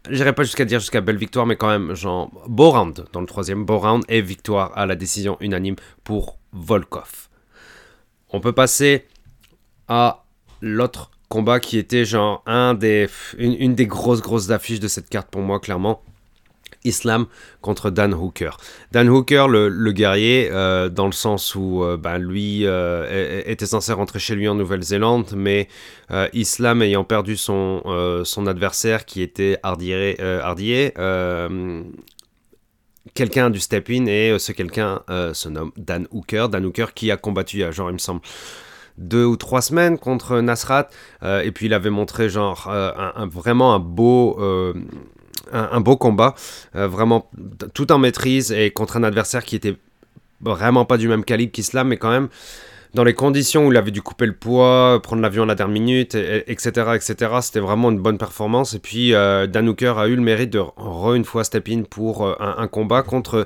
J'irai 0.09 0.31
pas 0.31 0.43
jusqu'à 0.43 0.63
dire 0.63 0.79
jusqu'à 0.79 1.01
belle 1.01 1.17
victoire, 1.17 1.45
mais 1.45 1.57
quand 1.57 1.67
même, 1.67 1.93
genre, 1.93 2.31
beau 2.47 2.71
round 2.71 3.07
dans 3.11 3.19
le 3.19 3.27
troisième, 3.27 3.65
beau 3.65 3.77
round 3.77 4.05
et 4.07 4.21
victoire 4.21 4.71
à 4.77 4.85
la 4.85 4.95
décision 4.95 5.35
unanime 5.41 5.75
pour 6.05 6.39
Volkov. 6.53 7.27
On 8.29 8.39
peut 8.39 8.53
passer 8.53 9.05
à 9.89 10.23
l'autre 10.61 11.11
combat 11.27 11.59
qui 11.59 11.77
était 11.77 12.05
genre 12.05 12.41
un 12.45 12.73
des, 12.73 13.09
une, 13.37 13.55
une 13.59 13.75
des 13.75 13.85
grosses 13.85 14.21
grosses 14.21 14.49
affiches 14.49 14.79
de 14.79 14.87
cette 14.87 15.09
carte 15.09 15.29
pour 15.29 15.41
moi, 15.41 15.59
clairement. 15.59 16.01
Islam 16.87 17.27
contre 17.61 17.89
Dan 17.89 18.13
Hooker. 18.13 18.51
Dan 18.91 19.09
Hooker, 19.09 19.47
le, 19.47 19.91
guerrier, 19.91 20.49
euh, 20.51 20.89
dans 20.89 21.05
le 21.05 21.11
sens 21.11 21.55
où 21.55 21.83
euh, 21.83 21.97
ben, 21.97 22.17
lui 22.17 22.65
euh, 22.65 23.41
était 23.45 23.65
censé 23.65 23.93
rentrer 23.93 24.19
chez 24.19 24.35
lui 24.35 24.47
en 24.47 24.55
Nouvelle-Zélande, 24.55 25.33
mais 25.35 25.67
Islam 26.33 26.81
ayant 26.81 27.03
perdu 27.03 27.35
son, 27.35 27.83
son 28.23 28.47
adversaire 28.47 29.05
qui 29.05 29.21
était 29.21 29.59
Hardier, 29.61 30.15
quelqu'un 33.13 33.49
du 33.49 33.59
step-in, 33.59 34.05
et 34.05 34.39
ce 34.39 34.53
quelqu'un 34.53 35.01
se 35.33 35.49
nomme 35.49 35.71
Dan 35.75 36.07
Hooker. 36.11 36.47
Dan 36.49 36.65
Hooker 36.65 36.87
qui 36.95 37.11
a 37.11 37.17
combattu 37.17 37.63
a 37.63 37.71
genre, 37.71 37.89
il 37.89 37.93
me 37.93 37.97
semble, 37.97 38.21
deux 38.97 39.25
ou 39.25 39.35
trois 39.35 39.61
semaines 39.61 39.97
contre 39.99 40.39
Nasrat, 40.39 40.87
et 41.23 41.51
puis 41.51 41.65
il 41.65 41.73
avait 41.73 41.89
montré 41.89 42.29
genre 42.29 42.71
vraiment 43.29 43.73
un 43.75 43.79
beau 43.79 44.39
un, 45.53 45.79
beau 45.81 45.97
combat, 45.97 46.35
euh, 46.75 46.87
vraiment 46.87 47.29
tout 47.73 47.91
en 47.91 47.97
maîtrise 47.97 48.51
et 48.51 48.71
contre 48.71 48.97
un 48.97 49.03
adversaire 49.03 49.43
qui 49.43 49.55
était 49.55 49.75
vraiment 50.41 50.85
pas 50.85 50.97
du 50.97 51.07
même 51.07 51.23
calibre 51.23 51.51
qu'Islam, 51.51 51.87
mais 51.87 51.97
quand 51.97 52.11
même 52.11 52.29
dans 52.93 53.03
les 53.03 53.13
conditions 53.13 53.67
où 53.67 53.71
il 53.71 53.77
avait 53.77 53.91
dû 53.91 54.01
couper 54.01 54.25
le 54.25 54.33
poids, 54.33 54.99
prendre 55.03 55.21
l'avion 55.21 55.43
à 55.43 55.45
la 55.45 55.55
dernière 55.55 55.73
minute, 55.73 56.15
etc., 56.15 56.69
etc., 56.95 57.15
c'était 57.41 57.59
vraiment 57.59 57.91
une 57.91 57.99
bonne 57.99 58.17
performance. 58.17 58.73
Et 58.73 58.79
puis, 58.79 59.13
euh, 59.13 59.45
Dan 59.45 59.69
Hooker 59.69 59.93
a 59.97 60.07
eu 60.07 60.15
le 60.15 60.21
mérite 60.21 60.49
de 60.51 60.59
re 60.59 61.13
une 61.13 61.25
fois 61.25 61.43
step 61.43 61.67
in 61.69 61.83
pour 61.83 62.25
euh, 62.25 62.35
un, 62.39 62.67
combat 62.67 63.03
contre 63.03 63.45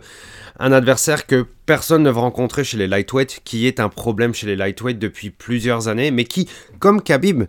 un 0.60 0.72
adversaire 0.72 1.26
que 1.28 1.46
personne 1.66 2.04
ne 2.04 2.10
va 2.10 2.22
rencontrer 2.22 2.64
chez 2.64 2.78
les 2.78 2.88
lightweight, 2.88 3.42
qui 3.44 3.68
est 3.68 3.80
un 3.80 3.90
problème 3.90 4.34
chez 4.34 4.48
les 4.48 4.56
lightweight 4.56 5.00
depuis 5.00 5.32
plusieurs 5.32 5.88
années, 5.88 6.12
mais 6.12 6.24
qui, 6.24 6.48
comme 6.80 7.02
Khabib, 7.02 7.44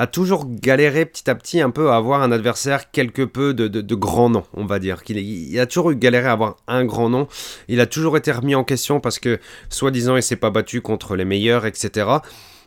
a 0.00 0.06
toujours 0.06 0.46
galéré 0.48 1.04
petit 1.04 1.28
à 1.28 1.34
petit 1.34 1.60
un 1.60 1.68
peu 1.68 1.90
à 1.90 1.96
avoir 1.96 2.22
un 2.22 2.32
adversaire 2.32 2.90
quelque 2.90 3.20
peu 3.20 3.52
de, 3.52 3.68
de, 3.68 3.94
grand 3.94 4.30
nom, 4.30 4.44
on 4.54 4.64
va 4.64 4.78
dire. 4.78 5.02
qu'il 5.02 5.18
il 5.18 5.60
a 5.60 5.66
toujours 5.66 5.90
eu 5.90 5.96
galéré 5.96 6.26
à 6.26 6.32
avoir 6.32 6.56
un 6.68 6.86
grand 6.86 7.10
nom. 7.10 7.28
Il 7.68 7.80
a 7.80 7.86
toujours 7.86 8.16
été 8.16 8.32
remis 8.32 8.54
en 8.54 8.64
question 8.64 8.98
parce 8.98 9.18
que, 9.18 9.38
soi-disant, 9.68 10.16
il 10.16 10.22
s'est 10.22 10.36
pas 10.36 10.48
battu 10.48 10.80
contre 10.80 11.16
les 11.16 11.26
meilleurs, 11.26 11.66
etc. 11.66 12.06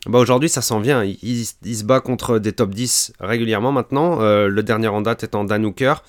Bah 0.05 0.19
aujourd'hui, 0.19 0.47
ça 0.47 0.61
s'en 0.61 0.79
vient. 0.79 1.03
Il, 1.03 1.45
se 1.45 1.83
bat 1.83 2.01
contre 2.01 2.37
des 2.37 2.51
top 2.51 2.69
10 2.69 3.13
régulièrement 3.19 3.71
maintenant. 3.71 4.21
Euh, 4.21 4.47
le 4.47 4.61
dernier 4.61 4.89
en 4.89 5.01
date 5.01 5.23
étant 5.23 5.43
Dan 5.43 5.65
Hooker. 5.65 6.03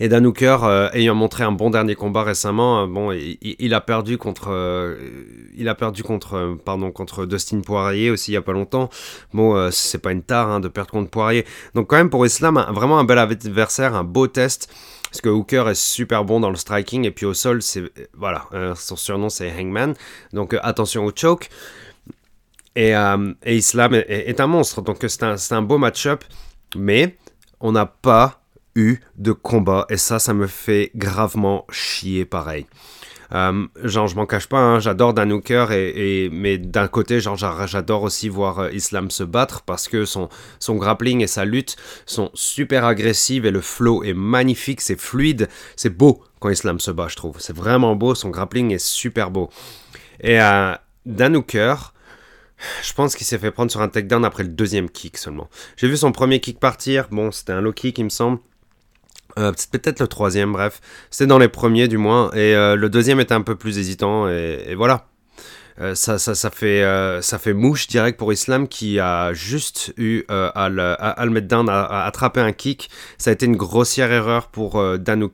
Et 0.00 0.08
Dan 0.08 0.26
Hooker, 0.26 0.58
euh, 0.62 0.88
ayant 0.92 1.16
montré 1.16 1.42
un 1.42 1.50
bon 1.50 1.70
dernier 1.70 1.96
combat 1.96 2.22
récemment, 2.22 2.82
euh, 2.82 2.86
bon, 2.86 3.10
il, 3.12 3.74
a 3.74 3.80
perdu 3.80 4.16
contre, 4.16 4.48
euh, 4.50 4.96
il 5.56 5.68
a 5.68 5.74
perdu 5.74 6.04
contre, 6.04 6.56
pardon, 6.64 6.92
contre 6.92 7.26
Dustin 7.26 7.60
Poirier 7.60 8.10
aussi 8.10 8.30
il 8.30 8.34
y 8.34 8.36
a 8.36 8.42
pas 8.42 8.52
longtemps. 8.52 8.90
Bon, 9.32 9.70
c'est 9.72 9.98
pas 9.98 10.12
une 10.12 10.22
tare 10.22 10.48
hein, 10.48 10.60
de 10.60 10.68
perdre 10.68 10.92
contre 10.92 11.10
Poirier. 11.10 11.44
Donc 11.74 11.88
quand 11.88 11.96
même 11.96 12.10
pour 12.10 12.24
Islam, 12.24 12.64
vraiment 12.70 12.98
un 13.00 13.04
bel 13.04 13.18
adversaire, 13.18 13.94
un 13.94 14.04
beau 14.04 14.28
test. 14.28 14.72
Parce 15.10 15.22
que 15.22 15.30
Hooker 15.30 15.64
est 15.68 15.74
super 15.74 16.24
bon 16.24 16.38
dans 16.38 16.50
le 16.50 16.56
striking 16.56 17.06
et 17.06 17.10
puis 17.10 17.24
au 17.24 17.32
sol, 17.32 17.62
c'est 17.62 17.82
voilà, 18.14 18.44
son 18.76 18.94
surnom 18.94 19.30
c'est 19.30 19.50
Hangman. 19.50 19.94
Donc 20.32 20.54
attention 20.62 21.06
au 21.06 21.12
choke. 21.14 21.48
Et, 22.76 22.90
et 22.90 23.56
Islam 23.56 23.94
est, 23.94 24.38
un 24.38 24.46
monstre. 24.46 24.82
Donc 24.82 24.98
c'est 25.00 25.22
un, 25.22 25.36
un 25.50 25.62
beau 25.62 25.78
match-up. 25.78 26.24
Mais 26.76 27.16
on 27.60 27.72
n'a 27.72 27.86
pas 27.86 28.42
de 29.16 29.32
combat. 29.32 29.86
Et 29.90 29.96
ça, 29.96 30.18
ça 30.18 30.34
me 30.34 30.46
fait 30.46 30.90
gravement 30.94 31.66
chier 31.70 32.24
pareil. 32.24 32.66
Euh, 33.34 33.66
genre, 33.84 34.06
je 34.06 34.16
m'en 34.16 34.24
cache 34.24 34.46
pas, 34.46 34.58
hein, 34.58 34.80
j'adore 34.80 35.12
Dan 35.12 35.30
et, 35.70 36.30
mais 36.32 36.56
d'un 36.56 36.88
côté, 36.88 37.20
genre, 37.20 37.36
j'adore 37.36 38.02
aussi 38.02 38.28
voir 38.28 38.60
euh, 38.60 38.72
Islam 38.72 39.10
se 39.10 39.22
battre 39.22 39.62
parce 39.62 39.86
que 39.86 40.06
son, 40.06 40.30
son 40.58 40.76
grappling 40.76 41.20
et 41.20 41.26
sa 41.26 41.44
lutte 41.44 41.76
sont 42.06 42.30
super 42.32 42.86
agressives 42.86 43.44
et 43.44 43.50
le 43.50 43.60
flow 43.60 44.02
est 44.02 44.14
magnifique, 44.14 44.80
c'est 44.80 44.98
fluide, 44.98 45.48
c'est 45.76 45.94
beau 45.94 46.22
quand 46.40 46.48
Islam 46.48 46.80
se 46.80 46.90
bat, 46.90 47.08
je 47.08 47.16
trouve. 47.16 47.36
C'est 47.38 47.54
vraiment 47.54 47.96
beau, 47.96 48.14
son 48.14 48.30
grappling 48.30 48.72
est 48.72 48.82
super 48.82 49.30
beau. 49.30 49.50
Et 50.20 50.40
euh, 50.40 50.74
Dan 51.04 51.42
je 52.82 52.92
pense 52.92 53.14
qu'il 53.14 53.26
s'est 53.26 53.38
fait 53.38 53.52
prendre 53.52 53.70
sur 53.70 53.82
un 53.82 53.88
takedown 53.88 54.24
après 54.24 54.42
le 54.42 54.48
deuxième 54.48 54.90
kick 54.90 55.16
seulement. 55.16 55.48
J'ai 55.76 55.86
vu 55.86 55.96
son 55.96 56.12
premier 56.12 56.40
kick 56.40 56.58
partir, 56.58 57.08
bon, 57.10 57.30
c'était 57.30 57.52
un 57.52 57.60
low 57.60 57.72
kick, 57.72 57.98
il 57.98 58.04
me 58.04 58.08
semble. 58.08 58.38
Euh, 59.38 59.52
peut-être 59.70 60.00
le 60.00 60.08
troisième, 60.08 60.52
bref. 60.52 60.80
C'était 61.10 61.26
dans 61.26 61.38
les 61.38 61.48
premiers 61.48 61.88
du 61.88 61.98
moins. 61.98 62.30
Et 62.32 62.54
euh, 62.54 62.76
le 62.76 62.88
deuxième 62.88 63.20
était 63.20 63.34
un 63.34 63.42
peu 63.42 63.56
plus 63.56 63.78
hésitant. 63.78 64.28
Et, 64.28 64.74
voilà. 64.74 65.06
Euh, 65.80 65.94
ça, 65.94 66.18
ça, 66.18 66.50
fait, 66.50 66.82
ça 67.22 67.38
fait 67.38 67.52
mouche 67.52 67.86
direct 67.86 68.18
pour 68.18 68.32
Islam 68.32 68.66
qui 68.66 68.98
a 68.98 69.32
juste 69.32 69.92
eu 69.96 70.24
à 70.28 70.68
le, 70.68 71.30
mettre 71.30 71.46
down, 71.46 71.68
à, 71.68 72.04
attraper 72.04 72.40
un 72.40 72.52
kick. 72.52 72.90
Ça 73.16 73.30
a 73.30 73.32
été 73.32 73.46
une 73.46 73.56
grossière 73.56 74.10
erreur 74.10 74.48
pour 74.48 74.82
Dan. 74.98 75.28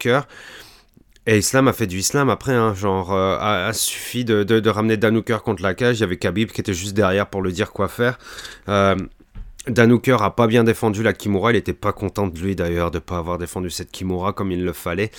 Et 1.26 1.38
Islam 1.38 1.68
a 1.68 1.72
fait 1.72 1.86
du 1.86 1.96
Islam 1.96 2.28
après, 2.28 2.52
hein, 2.52 2.74
genre, 2.74 3.14
a, 3.14 3.72
suffi 3.72 4.26
de, 4.26 4.68
ramener 4.68 4.98
Dan 4.98 5.22
contre 5.22 5.62
la 5.62 5.72
cage. 5.72 5.98
Il 5.98 6.00
y 6.00 6.04
avait 6.04 6.18
Khabib 6.18 6.50
qui 6.50 6.60
était 6.60 6.74
juste 6.74 6.92
derrière 6.92 7.28
pour 7.28 7.40
le 7.40 7.50
dire 7.50 7.72
quoi 7.72 7.88
faire. 7.88 8.18
Dan 9.66 9.98
a 10.20 10.30
pas 10.30 10.46
bien 10.46 10.62
défendu 10.62 11.02
la 11.02 11.14
Kimura, 11.14 11.52
il 11.52 11.56
était 11.56 11.72
pas 11.72 11.92
content 11.92 12.26
de 12.26 12.38
lui 12.38 12.54
d'ailleurs 12.54 12.90
de 12.90 12.98
pas 12.98 13.16
avoir 13.16 13.38
défendu 13.38 13.70
cette 13.70 13.90
Kimura 13.90 14.34
comme 14.34 14.52
il 14.52 14.62
le 14.62 14.74
fallait. 14.74 15.10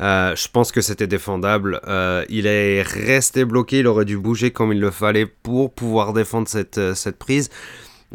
Euh, 0.00 0.36
je 0.36 0.46
pense 0.48 0.70
que 0.70 0.80
c'était 0.80 1.08
défendable. 1.08 1.80
Euh, 1.88 2.24
il 2.28 2.46
est 2.46 2.82
resté 2.82 3.44
bloqué, 3.44 3.80
il 3.80 3.88
aurait 3.88 4.04
dû 4.04 4.16
bouger 4.16 4.52
comme 4.52 4.72
il 4.72 4.78
le 4.78 4.92
fallait 4.92 5.26
pour 5.26 5.72
pouvoir 5.72 6.12
défendre 6.12 6.46
cette, 6.46 6.78
euh, 6.78 6.94
prise. 7.18 7.50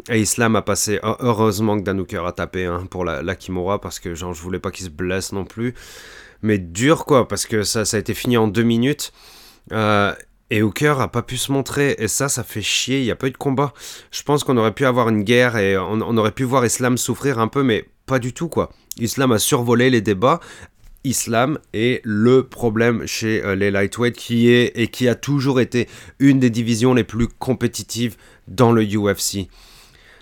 Et 0.08 0.20
Islam 0.20 0.56
a 0.56 0.62
passé, 0.62 1.00
heureusement 1.02 1.78
que 1.78 1.82
Dan 1.84 2.04
a 2.24 2.32
tapé 2.32 2.64
hein, 2.64 2.86
pour 2.90 3.04
la, 3.04 3.36
Kimura 3.36 3.78
parce 3.78 4.00
que 4.00 4.14
genre, 4.14 4.32
je 4.32 4.40
voulais 4.40 4.58
pas 4.58 4.70
qu'il 4.70 4.86
se 4.86 4.90
blesse 4.90 5.32
non 5.32 5.44
plus. 5.44 5.74
mais 6.42 6.58
dur 6.58 7.04
quoi, 7.04 7.28
parce 7.28 7.44
que 7.46 7.62
ça, 7.62 7.82
a 7.92 7.98
été 7.98 8.14
fini 8.14 8.38
en 8.38 8.48
deux 8.48 8.62
minutes. 8.62 9.12
Et 10.54 10.62
Hooker 10.62 11.00
a 11.00 11.08
pas 11.08 11.22
pu 11.22 11.36
se 11.36 11.50
montrer, 11.50 11.96
et 11.98 12.06
ça, 12.06 12.28
ça 12.28 12.44
fait 12.44 12.62
chier, 12.62 13.00
il 13.00 13.04
n'y 13.04 13.10
a 13.10 13.16
pas 13.16 13.26
eu 13.26 13.32
de 13.32 13.36
combat. 13.36 13.74
Je 14.12 14.22
pense 14.22 14.44
qu'on 14.44 14.56
aurait 14.56 14.72
pu 14.72 14.86
avoir 14.86 15.08
une 15.08 15.24
guerre 15.24 15.56
et 15.56 15.76
on, 15.76 16.16
aurait 16.16 16.30
pu 16.30 16.44
voir 16.44 16.64
Islam 16.64 16.96
souffrir 16.96 17.40
un 17.40 17.48
peu, 17.48 17.64
mais 17.64 17.88
pas 18.06 18.20
du 18.20 18.32
tout 18.32 18.46
quoi. 18.46 18.70
Islam 18.98 19.32
a 19.32 19.40
survolé 19.40 19.90
les 19.90 20.00
débats. 20.00 20.38
Islam 21.02 21.58
est 21.72 22.00
le 22.04 22.44
problème 22.44 23.04
chez 23.04 23.42
euh, 23.44 23.56
les 23.56 23.72
lightweight 23.72 24.16
qui 24.16 24.48
est 24.48 24.70
et 24.76 24.86
qui 24.86 25.08
a 25.08 25.16
toujours 25.16 25.60
été 25.60 25.88
une 26.20 26.38
des 26.38 26.50
divisions 26.50 26.94
les 26.94 27.02
plus 27.02 27.26
compétitives 27.26 28.16
dans 28.46 28.70
le 28.70 28.84
UFC. 28.84 29.48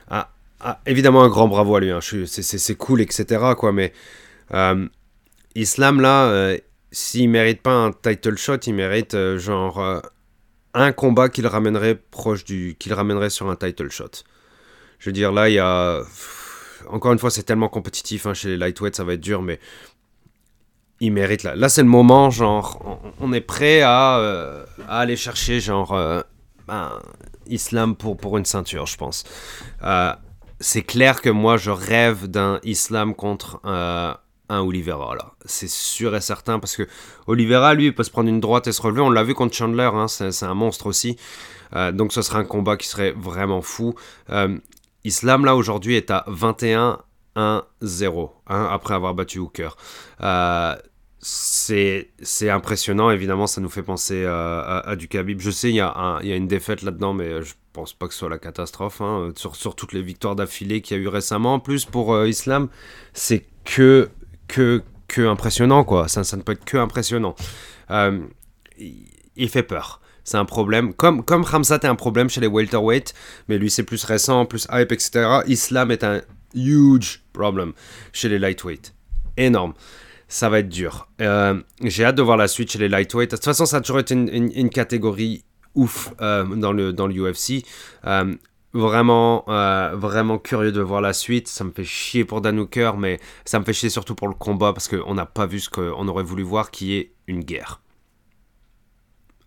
Ah, 0.09 0.33
ah, 0.61 0.81
évidemment 0.87 1.23
un 1.25 1.29
grand 1.29 1.47
bravo 1.47 1.77
à 1.77 1.81
lui, 1.81 1.91
hein. 1.91 2.01
c'est 2.01 2.77
cool 2.77 3.03
etc 3.03 3.39
mais 3.71 3.93
euh, 4.55 4.89
Islam 5.55 6.01
là, 6.01 6.25
euh, 6.25 6.57
s'il 6.91 7.29
mérite 7.29 7.61
pas 7.61 7.73
un 7.75 7.93
title 7.93 8.39
shot, 8.39 8.57
il 8.67 8.75
mérite 8.75 9.15
euh, 9.15 9.39
genre 9.39 10.03
un 10.75 10.93
combat 10.93 11.29
qu'il 11.29 11.47
ramènerait 11.47 11.97
proche 11.97 12.45
du, 12.45 12.77
qu'il 12.79 12.93
ramènerait 12.95 13.31
sur 13.31 13.51
un 13.51 13.57
title 13.57 13.91
shot. 13.91 14.25
Je 14.99 15.11
veux 15.11 15.13
dire 15.13 15.33
là 15.33 15.49
il 15.49 15.55
y 15.55 15.59
a 15.59 16.03
encore 16.89 17.13
une 17.13 17.19
fois, 17.19 17.31
c'est 17.31 17.43
tellement 17.43 17.69
compétitif 17.69 18.27
hein, 18.27 18.35
chez 18.35 18.49
les 18.49 18.57
lightweight, 18.57 18.97
ça 18.97 19.05
va 19.05 19.15
être 19.15 19.21
dur, 19.21 19.43
mais 19.43 19.59
il 21.01 21.13
mérite 21.13 21.43
là. 21.43 21.57
Là, 21.57 21.69
c'est 21.69 21.83
le 21.83 21.89
moment, 21.89 22.31
genre, 22.31 23.01
on, 23.21 23.33
est 23.33 23.41
prêt 23.41 23.83
à, 23.83 24.19
euh, 24.19 24.65
à, 24.89 25.01
aller 25.01 25.17
chercher, 25.17 25.61
genre, 25.61 25.93
euh, 25.93 26.21
ben, 26.69 27.01
Islam 27.49 27.97
pour, 27.97 28.17
pour 28.17 28.39
une 28.39 28.45
ceinture, 28.45 28.87
je 28.87 28.97
pense. 28.97 29.25
Euh, 29.83 30.13
c'est 30.61 30.83
clair 30.83 31.21
que 31.21 31.31
moi, 31.31 31.57
je 31.57 31.71
rêve 31.71 32.29
d'un 32.29 32.61
Islam 32.63 33.15
contre 33.15 33.61
là. 34.61 35.33
C'est 35.45 35.69
sûr 35.69 36.15
et 36.15 36.21
certain, 36.21 36.59
parce 36.59 36.77
que 36.77 36.87
Oliveira, 37.27 37.75
lui, 37.75 37.93
peut 37.93 38.05
se 38.05 38.11
prendre 38.11 38.29
une 38.29 38.41
droite 38.41 38.67
et 38.67 38.73
se 38.73 38.83
relever. 38.83 39.01
On 39.01 39.11
l'a 39.11 39.25
vu 39.25 39.35
contre 39.35 39.55
Chandler, 39.55 39.91
hein, 39.93 40.09
c'est 40.09 40.45
un 40.45 40.55
monstre 40.55 40.87
aussi. 40.87 41.17
donc, 41.93 42.13
ce 42.13 42.23
serait 42.23 42.39
un 42.39 42.45
combat 42.45 42.77
qui 42.77 42.89
serait 42.89 43.13
vraiment 43.13 43.63
fou. 43.63 43.95
Islam, 45.05 45.45
là, 45.45 45.57
aujourd'hui, 45.57 45.97
est 45.97 46.11
à 46.11 46.25
21-1-0, 46.29 48.31
hein, 48.47 48.69
après 48.71 48.95
avoir 48.95 49.15
battu 49.15 49.39
Hooker. 49.39 49.77
Euh, 50.23 50.77
c'est 51.25 52.51
impressionnant, 52.51 53.11
évidemment, 53.11 53.47
ça 53.47 53.61
nous 53.61 53.69
fait 53.69 53.83
penser 53.83 54.23
euh, 54.25 54.81
à, 54.85 54.97
du 54.97 55.09
Khabib. 55.09 55.41
Je 55.41 55.51
sais, 55.51 55.71
il 55.71 55.77
y, 55.77 55.81
a 55.81 56.21
une 56.23 56.49
défaite 56.49 56.83
là-dedans, 56.83 57.15
mais 57.15 57.43
je 57.43 57.55
pense 57.73 57.93
pas 57.93 58.09
que 58.09 58.13
ce 58.13 58.21
soit 58.21 58.29
la 58.29 58.39
catastrophe. 58.39 59.01
Hein, 59.01 59.33
sur, 59.37 59.77
toutes 59.77 59.93
les 59.93 60.03
victoires 60.03 60.35
d'affilée 60.35 60.81
qu'il 60.81 60.97
y 60.97 61.01
a 61.01 61.03
eu 61.03 61.09
récemment. 61.09 61.55
En 61.55 61.61
plus, 61.61 61.85
pour 61.85 62.15
euh, 62.15 62.29
Islam, 62.29 62.69
c'est 63.13 63.47
que, 63.65 64.09
que, 64.49 64.83
que 65.09 65.27
impressionnant, 65.27 65.85
quoi. 65.85 66.09
Ça, 66.09 66.23
ne 66.37 66.43
peut 66.43 66.53
être 66.53 66.65
que 66.65 66.77
impressionnant. 66.77 67.35
Euh, 67.91 68.21
il 68.79 69.49
fait 69.49 69.63
peur 69.63 70.03
c'est 70.25 70.37
un 70.37 70.45
problème. 70.45 70.95
Comme, 70.95 71.25
comme 71.25 71.43
Ramsat 71.43 71.81
est 71.83 71.87
un 71.87 71.95
problème 71.95 72.29
chez 72.29 72.41
les 72.41 72.47
welterweight, 72.47 73.15
mais 73.49 73.59
lui 73.59 73.71
c'est 73.71 73.83
plus 73.83 74.05
récent, 74.05 74.47
plus 74.47 74.67
hype, 74.71 74.93
etc. 74.93 75.41
Islam 75.47 75.91
est 75.91 76.05
un 76.05 76.21
huge 76.55 77.23
problem 77.33 77.73
chez 78.13 78.29
les 78.29 78.39
lightweight. 78.39 78.95
Énorme. 79.37 79.75
Ça 80.29 80.49
va 80.49 80.61
être 80.61 80.69
dur. 80.69 81.09
Euh, 81.21 81.61
J'ai 81.83 82.05
hâte 82.05 82.15
de 82.15 82.23
voir 82.23 82.37
la 82.37 82.49
suite 82.49 82.71
chez 82.71 82.79
les 82.79 82.89
lightweight. 82.89 83.31
De 83.31 83.37
toute 83.37 83.45
façon, 83.45 83.67
ça 83.67 83.79
a 83.79 83.81
toujours 83.81 84.01
été 84.01 84.15
une, 84.15 84.71
catégorie 84.71 85.45
ouf 85.75 86.13
euh, 86.21 86.45
dans, 86.45 86.73
le, 86.73 86.93
dans 86.93 87.07
le 87.07 87.15
UFC. 87.15 87.65
Vraiment, 88.75 89.45
euh, 89.49 89.93
vraiment 89.95 90.39
curieux 90.39 90.73
de 90.73 90.81
voir 90.81 91.01
la 91.01 91.13
suite. 91.13 91.49
Ça 91.49 91.65
me 91.65 91.71
fait 91.71 91.85
chier 91.85 92.25
pour 92.25 92.41
Dan 92.41 92.59
Hooker, 92.59 92.97
mais 92.97 93.21
ça 93.45 93.59
me 93.59 93.65
fait 93.65 93.73
chier 93.73 93.91
surtout 93.91 94.15
pour 94.15 94.29
le 94.29 94.35
combat 94.35 94.73
parce 94.73 94.89
qu'on 94.89 95.15
n'a 95.15 95.27
pas 95.27 95.47
vu 95.47 95.61
ce 95.61 95.71
qu'on 95.71 96.09
aurait 96.09 96.25
voulu 96.25 96.43
voir, 96.43 96.71
qui 96.71 96.95
est 96.95 97.13
une 97.27 97.45
guerre 97.45 97.83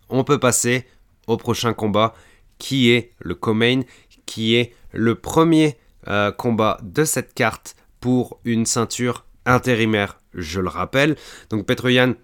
on 0.08 0.24
peut 0.24 0.38
passer 0.38 0.86
au 1.26 1.36
prochain 1.36 1.72
combat 1.72 2.14
qui 2.58 2.90
est 2.90 3.12
le 3.18 3.34
co-main, 3.34 3.82
qui 4.24 4.54
est 4.54 4.72
le 4.92 5.14
premier 5.14 5.76
euh, 6.08 6.32
combat 6.32 6.78
de 6.82 7.04
cette 7.04 7.34
carte 7.34 7.76
pour 8.00 8.40
une 8.44 8.66
ceinture 8.66 9.24
intérimaire, 9.44 10.18
je 10.34 10.60
le 10.60 10.68
rappelle. 10.68 11.16
Donc 11.50 11.66
Petroyan 11.66 12.14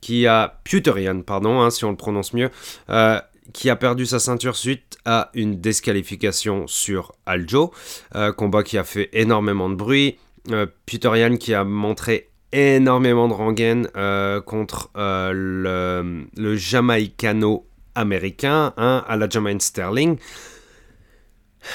qui 0.00 0.26
a 0.26 0.60
Puterian, 0.62 1.22
pardon, 1.22 1.60
hein, 1.60 1.70
si 1.70 1.84
on 1.84 1.90
le 1.90 1.96
prononce 1.96 2.32
mieux, 2.32 2.50
euh, 2.90 3.20
qui 3.52 3.70
a 3.70 3.76
perdu 3.76 4.06
sa 4.06 4.18
ceinture 4.18 4.56
suite 4.56 4.98
à 5.04 5.30
une 5.34 5.60
disqualification 5.60 6.66
sur 6.66 7.12
Aljo, 7.26 7.72
euh, 8.14 8.32
combat 8.32 8.62
qui 8.62 8.78
a 8.78 8.84
fait 8.84 9.10
énormément 9.12 9.70
de 9.70 9.74
bruit. 9.74 10.18
Euh, 10.50 10.66
qui 10.86 11.54
a 11.54 11.64
montré 11.64 12.30
énormément 12.52 13.28
de 13.28 13.34
rengaine 13.34 13.90
euh, 13.96 14.40
contre 14.40 14.90
euh, 14.96 15.32
le, 15.34 16.24
le 16.36 16.56
jamaïcano-américain, 16.56 18.72
hein, 18.78 19.04
à 19.06 19.16
la 19.16 19.28
Jermaine 19.28 19.60
Sterling. 19.60 20.16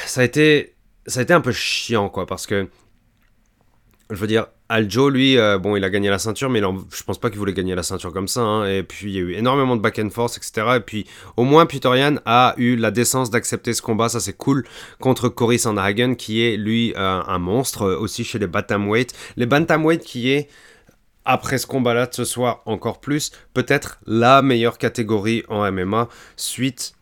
Ça 0.05 0.21
a, 0.21 0.23
été, 0.23 0.73
ça 1.05 1.19
a 1.19 1.23
été 1.23 1.33
un 1.33 1.41
peu 1.41 1.51
chiant, 1.51 2.09
quoi, 2.09 2.25
parce 2.25 2.47
que, 2.47 2.67
je 4.09 4.15
veux 4.15 4.25
dire, 4.25 4.47
Aljo, 4.73 5.07
lui, 5.11 5.37
euh, 5.37 5.59
bon, 5.59 5.75
il 5.75 5.83
a 5.83 5.89
gagné 5.91 6.09
la 6.09 6.17
ceinture, 6.17 6.49
mais 6.49 6.59
je 6.59 7.03
pense 7.03 7.19
pas 7.19 7.29
qu'il 7.29 7.37
voulait 7.37 7.53
gagner 7.53 7.75
la 7.75 7.83
ceinture 7.83 8.11
comme 8.11 8.27
ça. 8.27 8.41
Hein, 8.41 8.65
et 8.65 8.81
puis, 8.81 9.11
il 9.11 9.13
y 9.13 9.17
a 9.19 9.21
eu 9.21 9.33
énormément 9.33 9.75
de 9.75 9.81
back 9.81 9.99
and 9.99 10.09
forth, 10.09 10.35
etc. 10.35 10.77
Et 10.77 10.79
puis, 10.79 11.05
au 11.37 11.43
moins, 11.43 11.67
Putorian 11.67 12.15
a 12.25 12.55
eu 12.57 12.75
la 12.75 12.89
décence 12.89 13.29
d'accepter 13.29 13.75
ce 13.75 13.83
combat. 13.83 14.09
Ça, 14.09 14.19
c'est 14.19 14.35
cool. 14.35 14.65
Contre 14.99 15.29
Cory 15.29 15.59
Sandhagen, 15.59 16.15
qui 16.15 16.41
est, 16.41 16.57
lui, 16.57 16.91
euh, 16.97 17.21
un 17.21 17.37
monstre, 17.37 17.83
euh, 17.83 17.99
aussi 17.99 18.23
chez 18.23 18.39
les 18.39 18.47
Bantamweight. 18.47 19.13
Les 19.37 19.45
Bantamweight, 19.45 20.01
qui 20.01 20.31
est 20.31 20.49
après 21.23 21.59
ce 21.59 21.67
combat-là 21.67 22.07
de 22.07 22.13
ce 22.15 22.25
soir 22.25 22.63
encore 22.65 22.99
plus, 22.99 23.31
peut-être 23.53 23.99
la 24.07 24.41
meilleure 24.41 24.79
catégorie 24.79 25.43
en 25.49 25.71
MMA 25.71 26.09
suite 26.35 26.95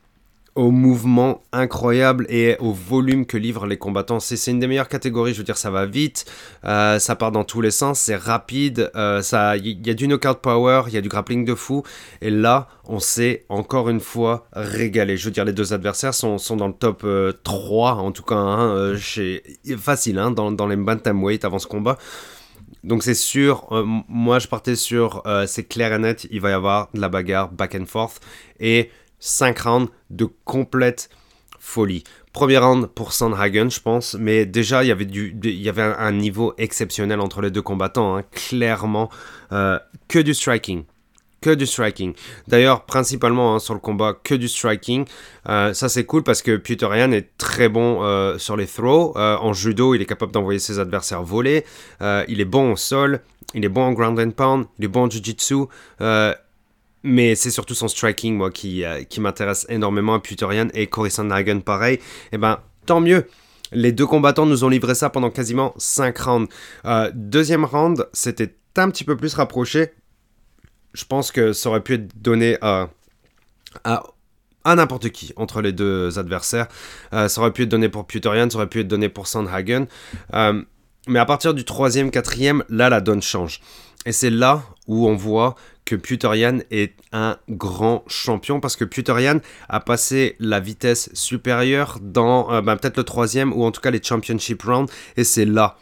au 0.56 0.72
mouvement 0.72 1.42
incroyable 1.54 2.26
et 2.30 2.58
au 2.60 2.74
volume 2.74 3.26
que 3.26 3.38
livrent 3.38 3.66
les 3.66 3.78
combattants. 3.78 4.20
C'est 4.20 4.52
une 4.52 4.60
des 4.60 4.68
meilleures 4.68 4.90
catégories, 4.90 5.34
je 5.34 5.40
veux 5.40 5.44
dire, 5.46 5.58
ça 5.58 5.72
va 5.72 5.86
vite, 5.86 6.26
euh, 6.66 7.00
ça 7.00 7.16
part 7.16 7.32
dans 7.32 7.46
tous 7.46 7.62
les 7.62 7.72
sens, 7.72 8.00
c'est 8.00 8.18
rapide, 8.18 8.92
euh, 8.96 9.22
il 9.64 9.88
y, 9.88 9.90
a 9.90 9.94
du 9.94 10.08
knockout 10.08 10.42
power, 10.42 10.84
il 10.88 10.94
y 10.94 10.98
a 10.98 11.02
du 11.02 11.08
grappling 11.08 11.46
de 11.46 11.56
fou, 11.56 11.84
et 12.22 12.30
là, 12.30 12.68
on 12.84 13.00
s'est 13.00 13.46
encore 13.48 13.90
une 13.90 14.02
fois 14.02 14.48
régalé. 14.52 15.16
Je 15.16 15.26
veux 15.26 15.32
dire, 15.32 15.46
les 15.46 15.54
deux 15.54 15.74
adversaires 15.74 16.14
sont, 16.14 16.38
sont 16.38 16.58
dans 16.58 16.68
le 16.68 16.74
top 16.74 17.06
3, 17.44 17.92
euh, 17.92 18.00
en 18.00 18.12
tout 18.12 18.24
cas, 18.24 18.36
hein, 18.36 18.98
chez, 18.98 19.44
facile, 19.78 20.20
hein, 20.20 20.32
dans, 20.32 20.52
dans 20.52 20.68
les 20.68 20.76
bantamweight 20.76 21.46
avant 21.46 21.60
ce 21.60 21.68
combat. 21.68 21.98
Donc 22.84 23.04
c'est 23.04 23.14
sûr, 23.14 23.68
euh, 23.72 23.84
moi 23.86 24.40
je 24.40 24.48
partais 24.48 24.76
sur, 24.76 25.22
euh, 25.28 25.46
c'est 25.46 25.64
clair 25.64 25.94
et 25.94 26.00
net, 26.00 26.28
il 26.32 26.42
va 26.42 26.50
y 26.50 26.54
avoir 26.54 26.90
de 26.94 27.00
la 27.00 27.10
bagarre 27.10 27.52
back 27.52 27.76
and 27.76 27.86
forth 27.86 28.20
et 28.60 28.90
5 29.22 29.60
rounds 29.60 29.92
de 30.10 30.28
complète 30.44 31.10
folie. 31.62 32.04
Premier 32.34 32.58
round 32.58 32.88
pour 32.88 33.14
Sandhagen, 33.14 33.70
je 33.70 33.80
pense, 33.80 34.16
mais 34.16 34.46
déjà 34.46 34.84
il 34.84 34.88
y 34.88 34.92
avait, 34.92 35.06
du, 35.06 35.38
il 35.44 35.62
y 35.62 35.70
avait 35.70 35.82
un, 35.82 36.12
niveau 36.12 36.54
exceptionnel 36.58 37.20
entre 37.20 37.42
les 37.42 37.52
deux 37.52 37.62
combattants, 37.62 38.18
hein, 38.18 38.24
clairement, 38.32 39.10
euh, 39.52 39.80
que 40.08 40.20
du 40.20 40.34
striking 40.34 40.84
que 41.42 41.50
du 41.50 41.66
striking. 41.66 42.14
D'ailleurs, 42.48 42.86
principalement 42.86 43.56
hein, 43.56 43.60
sur 43.60 43.74
le 43.74 43.80
combat, 43.80 44.14
que 44.14 44.36
du 44.36 44.48
striking. 44.48 45.06
Euh, 45.50 45.74
ça, 45.74 45.90
c'est 45.90 46.06
cool 46.06 46.22
parce 46.22 46.44
que 46.44 46.56
Peter 46.56 46.86
Ryan 46.86 47.12
est 47.12 47.36
très 47.40 47.68
bon 47.68 48.04
euh, 48.04 48.38
sur 48.38 48.56
les 48.56 48.68
throws. 48.68 49.18
En 49.18 49.52
judo, 49.52 49.96
il 49.96 50.04
est 50.04 50.06
capable 50.06 50.32
d'envoyer 50.32 50.60
ses 50.60 50.78
adversaires 50.78 51.24
voler. 51.24 51.66
Il 52.00 52.42
est 52.42 52.46
bon 52.46 52.74
au 52.74 52.76
sol. 52.76 53.22
Il 53.56 53.66
est 53.66 53.70
bon 53.70 53.82
en 53.82 53.92
ground 53.94 54.20
and 54.20 54.30
pound. 54.30 54.68
Il 54.78 54.86
est 54.86 54.88
bon 54.88 55.06
en 55.06 55.10
jiu-jitsu. 55.10 55.66
Euh, 57.04 57.10
mais 57.10 57.36
c'est 57.36 57.52
surtout 57.52 57.76
son 57.76 57.88
striking, 57.88 58.36
moi, 58.36 58.52
qui, 58.52 58.84
euh, 58.84 59.02
m'intéresse 59.20 59.66
énormément. 59.70 60.20
Peter 60.20 60.46
Ryan 60.46 60.68
et 60.74 60.88
Cory 60.88 61.12
Sandhagen, 61.12 61.60
pareil. 61.60 61.96
Et 61.96 62.00
eh 62.34 62.38
ben, 62.38 62.60
tant 62.86 63.02
mieux. 63.02 63.28
Les 63.72 63.92
deux 63.92 64.06
combattants 64.06 64.46
nous 64.46 64.64
ont 64.66 64.70
livré 64.70 64.96
ça 64.96 65.10
pendant 65.10 65.30
quasiment 65.30 65.74
5 65.78 66.18
rounds. 66.18 66.54
deuxième 67.14 67.64
round, 67.64 68.08
c'était 68.12 68.54
un 68.76 68.90
petit 68.90 69.06
peu 69.06 69.16
plus 69.16 69.34
rapproché 69.34 69.92
je 70.94 71.06
pense 71.06 71.32
que 71.32 71.54
ça 71.54 71.70
aurait 71.70 71.82
pu 71.82 71.96
être 71.96 72.22
donné 72.22 72.58
à, 72.62 72.90
à, 73.84 74.04
à 74.64 74.76
n'importe 74.76 75.10
qui 75.10 75.34
entre 75.36 75.62
les 75.62 75.72
deux 75.72 76.20
adversaires. 76.20 76.68
Euh, 77.14 77.28
ça 77.28 77.42
aurait 77.42 77.52
pu 77.52 77.64
être 77.64 77.70
donné 77.70 77.90
pour 77.90 78.06
Puterian, 78.06 78.50
ça 78.50 78.58
aurait 78.58 78.68
pu 78.68 78.82
être 78.82 78.88
donné 78.88 79.10
pour 79.10 79.28
Sandhagen. 79.28 79.86
Euh, 80.34 80.62
mais 81.08 81.20
à 81.20 81.26
partir 81.26 81.54
du 81.54 81.66
troisième, 81.66 82.12
quatrième, 82.12 82.64
là, 82.70 82.90
la 82.90 83.02
donne 83.02 83.22
change. 83.22 83.62
Et 84.06 84.12
c'est 84.12 84.30
là 84.30 84.64
où 84.88 85.08
on 85.08 85.16
voit 85.16 85.56
que 85.86 85.96
Puterian 85.96 86.60
est 86.70 86.94
un 87.12 87.38
grand 87.50 88.04
champion 88.08 88.60
parce 88.60 88.76
que 88.76 88.86
Puterian 88.86 89.40
a 89.70 89.80
passé 89.80 90.36
la 90.40 90.60
vitesse 90.60 91.10
supérieure 91.14 92.00
dans 92.02 92.52
euh, 92.52 92.62
ben, 92.62 92.78
peut-être 92.78 92.98
le 92.98 93.04
troisième 93.04 93.54
ou 93.54 93.64
en 93.64 93.72
tout 93.72 93.82
cas 93.82 93.92
les 93.92 94.02
championship 94.02 94.62
rounds 94.64 94.92
et 95.18 95.24
c'est 95.24 95.46
là 95.46 95.78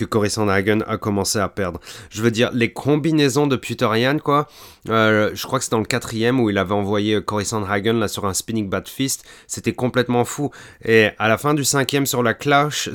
que 0.00 0.04
Cory 0.06 0.30
Sandhagen 0.30 0.80
a 0.86 0.96
commencé 0.96 1.38
à 1.38 1.48
perdre. 1.48 1.78
Je 2.08 2.22
veux 2.22 2.30
dire, 2.30 2.50
les 2.54 2.72
combinaisons 2.72 3.46
de 3.46 3.56
Puterian, 3.56 4.18
quoi. 4.18 4.48
Euh, 4.88 5.30
je 5.34 5.46
crois 5.46 5.58
que 5.58 5.64
c'est 5.66 5.72
dans 5.72 5.78
le 5.78 5.84
quatrième 5.84 6.40
où 6.40 6.48
il 6.48 6.56
avait 6.56 6.72
envoyé 6.72 7.22
Cory 7.22 7.44
Sandhagen 7.44 7.92
là 7.92 8.08
sur 8.08 8.24
un 8.24 8.32
spinning 8.32 8.68
bat 8.68 8.82
fist. 8.86 9.24
C'était 9.46 9.74
complètement 9.74 10.24
fou. 10.24 10.50
Et 10.84 11.10
à 11.18 11.28
la 11.28 11.36
fin 11.36 11.52
du 11.52 11.64
cinquième 11.64 12.06
sur 12.06 12.22
la 12.22 12.32
cloche, 12.32 12.88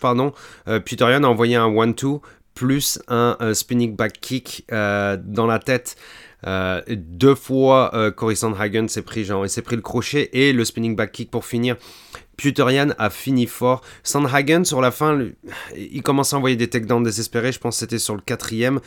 pardon, 0.00 0.32
euh, 0.66 0.80
a 0.80 1.20
envoyé 1.20 1.54
un 1.54 1.66
one-two 1.66 2.20
plus 2.54 3.00
un, 3.08 3.36
spinning 3.54 3.96
back 3.96 4.20
kick 4.20 4.64
dans 4.68 5.46
la 5.46 5.58
tête. 5.58 5.96
deux 6.88 7.34
fois, 7.34 8.12
Cory 8.16 8.36
Sandhagen 8.36 8.88
s'est 8.88 9.02
pris, 9.02 9.24
genre, 9.24 9.46
il 9.46 9.50
s'est 9.50 9.62
pris 9.62 9.76
le 9.76 9.82
crochet 9.82 10.30
et 10.32 10.52
le 10.52 10.64
spinning 10.64 10.96
back 10.96 11.12
kick 11.12 11.30
pour 11.30 11.44
finir. 11.44 11.76
Puterian 12.40 12.94
a 12.98 13.10
fini 13.10 13.46
fort. 13.46 13.82
Sandhagen, 14.02 14.64
sur 14.64 14.80
la 14.80 14.90
fin, 14.90 15.26
il 15.76 16.02
commence 16.02 16.32
à 16.32 16.38
envoyer 16.38 16.56
des 16.56 16.68
takedowns 16.68 17.02
désespérés. 17.02 17.52
Je 17.52 17.58
pense 17.58 17.76
que 17.76 17.80
c'était 17.80 17.98
sur 17.98 18.14
le 18.14 18.22
quatrième. 18.22 18.80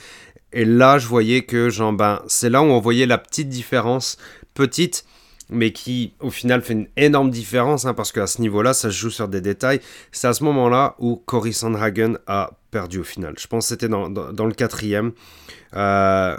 Et 0.53 0.65
là, 0.65 0.97
je 0.97 1.07
voyais 1.07 1.43
que, 1.43 1.69
genre, 1.69 1.93
ben, 1.93 2.21
c'est 2.27 2.49
là 2.49 2.63
où 2.63 2.65
on 2.65 2.79
voyait 2.79 3.05
la 3.05 3.19
petite 3.19 3.49
différence, 3.49 4.17
petite, 4.55 5.05
mais 5.49 5.71
qui, 5.71 6.13
au 6.19 6.29
final, 6.29 6.61
fait 6.61 6.73
une 6.73 6.87
énorme 6.97 7.29
différence, 7.29 7.85
hein, 7.85 7.93
parce 7.93 8.11
qu'à 8.11 8.27
ce 8.27 8.41
niveau-là, 8.41 8.73
ça 8.73 8.89
se 8.89 8.95
joue 8.95 9.09
sur 9.09 9.27
des 9.27 9.41
détails. 9.41 9.79
C'est 10.11 10.27
à 10.27 10.33
ce 10.33 10.43
moment-là 10.43 10.95
où 10.99 11.15
Cory 11.15 11.53
Sandhagen 11.53 12.15
a 12.27 12.51
perdu 12.71 12.99
au 12.99 13.03
final. 13.03 13.35
Je 13.37 13.47
pense 13.47 13.65
que 13.65 13.69
c'était 13.69 13.87
dans, 13.87 14.09
dans, 14.09 14.45
le 14.45 14.53
quatrième. 14.53 15.11
Euh, 15.75 16.37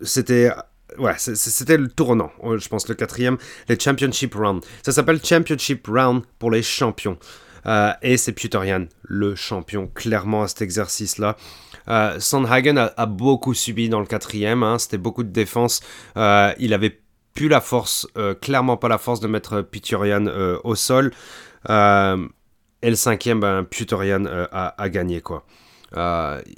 c'était 0.00 0.50
ouais, 0.98 1.14
c'était 1.16 1.76
le 1.76 1.88
tournant, 1.88 2.30
euh, 2.44 2.58
je 2.58 2.68
pense, 2.68 2.88
le 2.88 2.94
quatrième, 2.94 3.36
les 3.68 3.78
Championship 3.78 4.34
Round. 4.34 4.64
Ça 4.82 4.92
s'appelle 4.92 5.20
Championship 5.22 5.86
Round 5.86 6.22
pour 6.38 6.50
les 6.50 6.62
champions. 6.62 7.18
Euh, 7.66 7.92
et 8.00 8.16
c'est 8.16 8.32
Puterian, 8.32 8.86
le 9.02 9.34
champion, 9.34 9.86
clairement, 9.86 10.42
à 10.42 10.48
cet 10.48 10.62
exercice-là. 10.62 11.36
Sandhagen 12.20 12.76
a, 12.76 13.06
beaucoup 13.06 13.52
subi 13.52 13.88
dans 13.88 13.98
le 13.98 14.06
quatrième, 14.06 14.62
hein, 14.62 14.78
c'était 14.78 14.96
beaucoup 14.96 15.24
de 15.24 15.32
défense. 15.32 15.82
il 16.16 16.72
avait 16.72 17.00
plus 17.40 17.48
la 17.48 17.62
force, 17.62 18.06
clairement 18.42 18.76
pas 18.76 18.88
la 18.88 18.98
force 18.98 19.18
de 19.20 19.26
mettre 19.26 19.62
Puterian 19.62 20.26
au 20.62 20.74
sol. 20.74 21.10
et 21.66 21.70
le 21.70 22.94
cinquième, 22.94 23.40
ben, 23.40 23.66
a, 24.52 24.88
gagné, 24.90 25.22
quoi. 25.22 25.46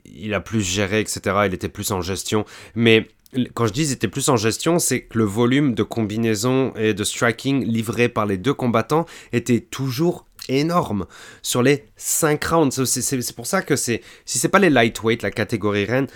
il 0.05 0.35
a 0.35 0.41
plus 0.41 0.61
géré, 0.61 0.99
etc. 0.99 1.21
Il 1.47 1.55
était 1.55 1.69
plus 1.69 1.93
en 1.93 2.01
gestion. 2.01 2.45
Mais 2.75 3.07
quand 3.55 3.67
je 3.69 3.73
dis 3.73 3.83
ils 3.83 3.93
étaient 3.93 4.09
plus 4.09 4.29
en 4.29 4.37
gestion, 4.37 4.81
c'est 4.81 5.03
que 5.03 5.19
le 5.19 5.25
volume 5.25 5.75
de 5.75 5.85
combinaison 5.85 6.73
et 6.75 6.95
de 6.95 7.05
striking 7.05 7.65
livré 7.65 8.09
par 8.09 8.27
les 8.27 8.37
deux 8.37 8.53
combattants 8.53 9.07
était 9.33 9.61
toujours 9.61 10.27
énorme 10.49 11.07
sur 11.43 11.63
les 11.63 11.85
5 11.97 12.45
rounds. 12.45 12.85
C'est 12.85 13.37
pour 13.37 13.47
ça 13.47 13.63
que 13.63 13.77
c'est 13.77 14.03
si 14.25 14.41
c'est 14.41 14.49
pas 14.49 14.59
les 14.59 14.69
lightweight, 14.69 15.23
la 15.23 15.31
catégorie 15.31 15.85
reine, 15.85 16.09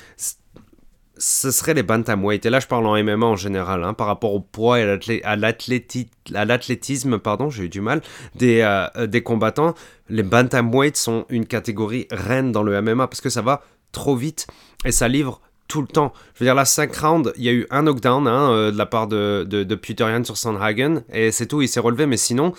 ce 1.19 1.51
serait 1.51 1.75
les 1.75 1.83
bantamweight. 1.83 2.45
Et 2.47 2.51
là, 2.51 2.61
je 2.61 2.67
parle 2.67 2.87
en 2.87 3.03
MMA 3.03 3.27
en 3.27 3.37
général, 3.37 3.85
hein, 3.85 3.95
par 3.95 4.07
rapport 4.07 4.35
au 4.35 4.41
poids 4.41 4.81
et 4.81 5.23
à 5.25 5.37
l'athlétisme, 5.37 7.19
pardon, 7.19 7.51
j'ai 7.51 7.65
eu 7.65 7.69
du 7.69 7.81
mal, 7.81 8.03
des, 8.35 8.61
euh, 8.63 9.07
des 9.07 9.23
combattants. 9.23 9.75
Les 10.09 10.23
bantamweight 10.23 10.97
sont 10.97 11.27
une 11.29 11.47
catégorie 11.47 12.07
reine 12.11 12.53
dans 12.53 12.63
le 12.63 12.81
MMA 12.81 13.07
parce 13.07 13.21
que 13.21 13.31
ça 13.31 13.43
va 13.43 13.63
trop 13.93 14.17
vite 14.17 14.47
et 14.85 14.93
ça 14.93 15.09
livre 15.09 15.41
tout 15.69 15.81
le 15.81 15.89
temps. 15.89 16.13
Je 16.35 16.41
veux 16.41 16.47
dire, 16.47 16.55
là, 16.55 16.65
5 16.65 16.95
rounds, 16.97 17.33
il 17.37 17.45
y 17.45 17.49
a 17.49 17.53
eu 17.53 17.67
un 17.71 17.83
knockdown 17.83 18.29
hein, 18.29 18.51
euh, 18.51 18.71
de 18.71 18.79
la 18.79 18.87
part 18.87 19.09
de, 19.09 19.45
de, 19.49 20.25
sur 20.25 20.37
Sandhagen, 20.37 21.03
et 21.13 21.33
c'est 21.33 21.47
tout, 21.47 21.63
il 21.63 21.69
s'est 21.69 21.81
relevé, 21.81 22.07
mais 22.07 22.17
sinon, 22.17 22.53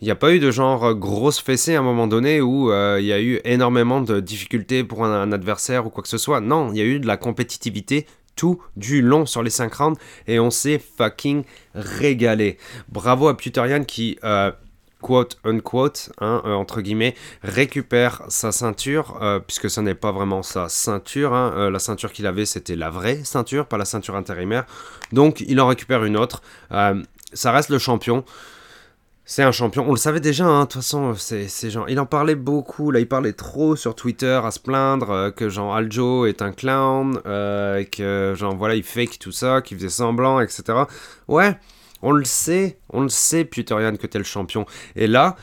il 0.00 0.04
n'y 0.04 0.10
a 0.10 0.16
pas 0.16 0.32
eu 0.32 0.38
de 0.38 0.50
genre 0.50 0.84
euh, 0.84 0.94
grosse 0.94 1.40
fessée 1.40 1.74
à 1.74 1.80
un 1.80 1.82
moment 1.82 2.06
donné 2.06 2.40
où 2.40 2.70
euh, 2.70 2.98
il 3.00 3.06
y 3.06 3.12
a 3.12 3.20
eu 3.20 3.40
énormément 3.44 4.00
de 4.00 4.20
difficultés 4.20 4.84
pour 4.84 5.04
un, 5.04 5.32
adversaire 5.32 5.86
ou 5.86 5.90
quoi 5.90 6.02
que 6.02 6.08
ce 6.08 6.18
soit. 6.18 6.40
Non, 6.40 6.72
il 6.72 6.78
y 6.78 6.80
a 6.80 6.84
eu 6.84 7.00
de 7.00 7.06
la 7.06 7.16
compétitivité 7.16 8.06
tout 8.36 8.62
du 8.76 9.02
long 9.02 9.26
sur 9.26 9.42
les 9.42 9.50
5 9.50 9.74
rounds, 9.74 10.00
et 10.26 10.40
on 10.40 10.50
s'est 10.50 10.80
fucking 10.96 11.44
régalé. 11.74 12.56
Bravo 12.88 13.28
à 13.28 13.36
Puterian 13.36 13.84
qui 13.84 14.18
quote 15.00 15.38
unquote, 15.44 16.12
hein, 16.20 16.42
euh, 16.44 16.52
entre 16.52 16.80
guillemets, 16.80 17.14
récupère 17.42 18.22
sa 18.28 18.52
ceinture, 18.52 19.18
euh, 19.22 19.40
puisque 19.40 19.70
ce 19.70 19.80
n'est 19.80 19.94
pas 19.94 20.12
vraiment 20.12 20.42
sa 20.42 20.68
ceinture. 20.68 21.34
Hein, 21.34 21.52
euh, 21.56 21.70
la 21.70 21.78
ceinture 21.78 22.12
qu'il 22.12 22.26
avait, 22.26 22.46
c'était 22.46 22.76
la 22.76 22.90
vraie 22.90 23.24
ceinture, 23.24 23.66
pas 23.66 23.78
la 23.78 23.84
ceinture 23.84 24.16
intérimaire. 24.16 24.66
Donc, 25.12 25.40
il 25.40 25.60
en 25.60 25.66
récupère 25.66 26.04
une 26.04 26.16
autre. 26.16 26.42
ça 27.32 27.52
reste 27.52 27.70
le 27.70 27.78
champion. 27.78 28.24
C'est 29.32 29.44
un 29.44 29.52
champion. 29.52 29.84
On 29.86 29.92
le 29.92 29.96
savait 29.96 30.18
déjà, 30.18 30.44
hein, 30.44 30.62
de 30.62 30.64
toute 30.64 30.82
façon, 30.82 31.14
c'est 31.14 31.70
genre. 31.70 31.88
Il 31.88 32.00
en 32.00 32.04
parlait 32.04 32.34
beaucoup, 32.34 32.90
là, 32.90 32.98
il 32.98 33.06
parlait 33.06 33.32
trop 33.32 33.76
sur 33.76 33.94
Twitter 33.94 34.40
à 34.42 34.50
se 34.50 34.58
plaindre 34.58 35.32
que 35.36 35.48
Jean 35.48 35.72
Aljo 35.72 36.26
est 36.26 36.42
un 36.42 36.50
clown, 36.50 37.20
que 37.22 38.34
genre, 38.36 38.56
voilà, 38.56 38.74
il 38.74 38.82
fake 38.82 39.20
tout 39.20 39.30
ça, 39.30 39.62
qu'il 39.62 39.76
faisait 39.76 39.88
semblant, 39.88 40.40
etc. 40.40 40.80
Ouais. 41.28 41.56
On 42.02 42.10
le 42.10 42.24
sait, 42.24 42.80
on 42.88 43.02
le 43.02 43.08
sait, 43.08 43.44
Puterian, 43.44 43.94
que 43.94 44.08
t'es 44.08 44.18
le 44.18 44.24
champion. 44.24 44.66
Et 44.96 45.06
là, 45.06 45.36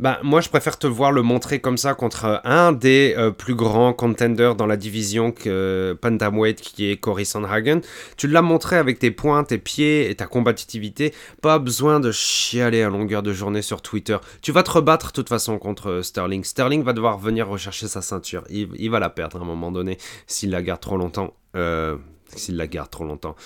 bah, 0.00 0.18
moi, 0.22 0.40
je 0.40 0.48
préfère 0.48 0.78
te 0.78 0.86
voir 0.86 1.12
le 1.12 1.20
montrer 1.20 1.60
comme 1.60 1.76
ça 1.76 1.92
contre 1.92 2.40
un 2.44 2.72
des 2.72 3.14
euh, 3.18 3.30
plus 3.30 3.54
grands 3.54 3.92
contenders 3.92 4.54
dans 4.54 4.66
la 4.66 4.78
division 4.78 5.30
que 5.30 5.96
Pantamweight, 6.00 6.60
qui 6.62 6.90
est 6.90 6.96
Cory 6.96 7.26
Sandhagen. 7.26 7.80
Tu 8.16 8.26
l'as 8.26 8.40
montré 8.40 8.76
avec 8.76 8.98
tes 8.98 9.10
points, 9.10 9.44
tes 9.44 9.58
pieds 9.58 10.08
et 10.10 10.14
ta 10.14 10.26
combativité. 10.26 11.12
Pas 11.42 11.58
besoin 11.58 12.00
de 12.00 12.12
chialer 12.12 12.82
à 12.82 12.88
longueur 12.88 13.22
de 13.22 13.34
journée 13.34 13.60
sur 13.60 13.82
Twitter. 13.82 14.16
Tu 14.40 14.52
vas 14.52 14.62
te 14.62 14.70
rebattre 14.70 15.08
de 15.08 15.12
toute 15.12 15.28
façon 15.28 15.58
contre 15.58 16.00
Sterling. 16.02 16.44
Sterling 16.44 16.82
va 16.82 16.94
devoir 16.94 17.18
venir 17.18 17.46
rechercher 17.46 17.86
sa 17.86 18.00
ceinture. 18.00 18.44
Il, 18.48 18.90
va 18.90 19.00
la 19.00 19.10
perdre 19.10 19.36
à 19.36 19.42
un 19.42 19.46
moment 19.46 19.70
donné 19.70 19.98
s'il 20.26 20.50
la 20.50 20.62
garde 20.62 20.80
trop 20.80 20.96
longtemps. 20.96 21.34
Euh, 21.56 21.96
s'il 22.34 22.56
la 22.56 22.66
garde 22.66 22.90
trop 22.90 23.04
longtemps 23.04 23.36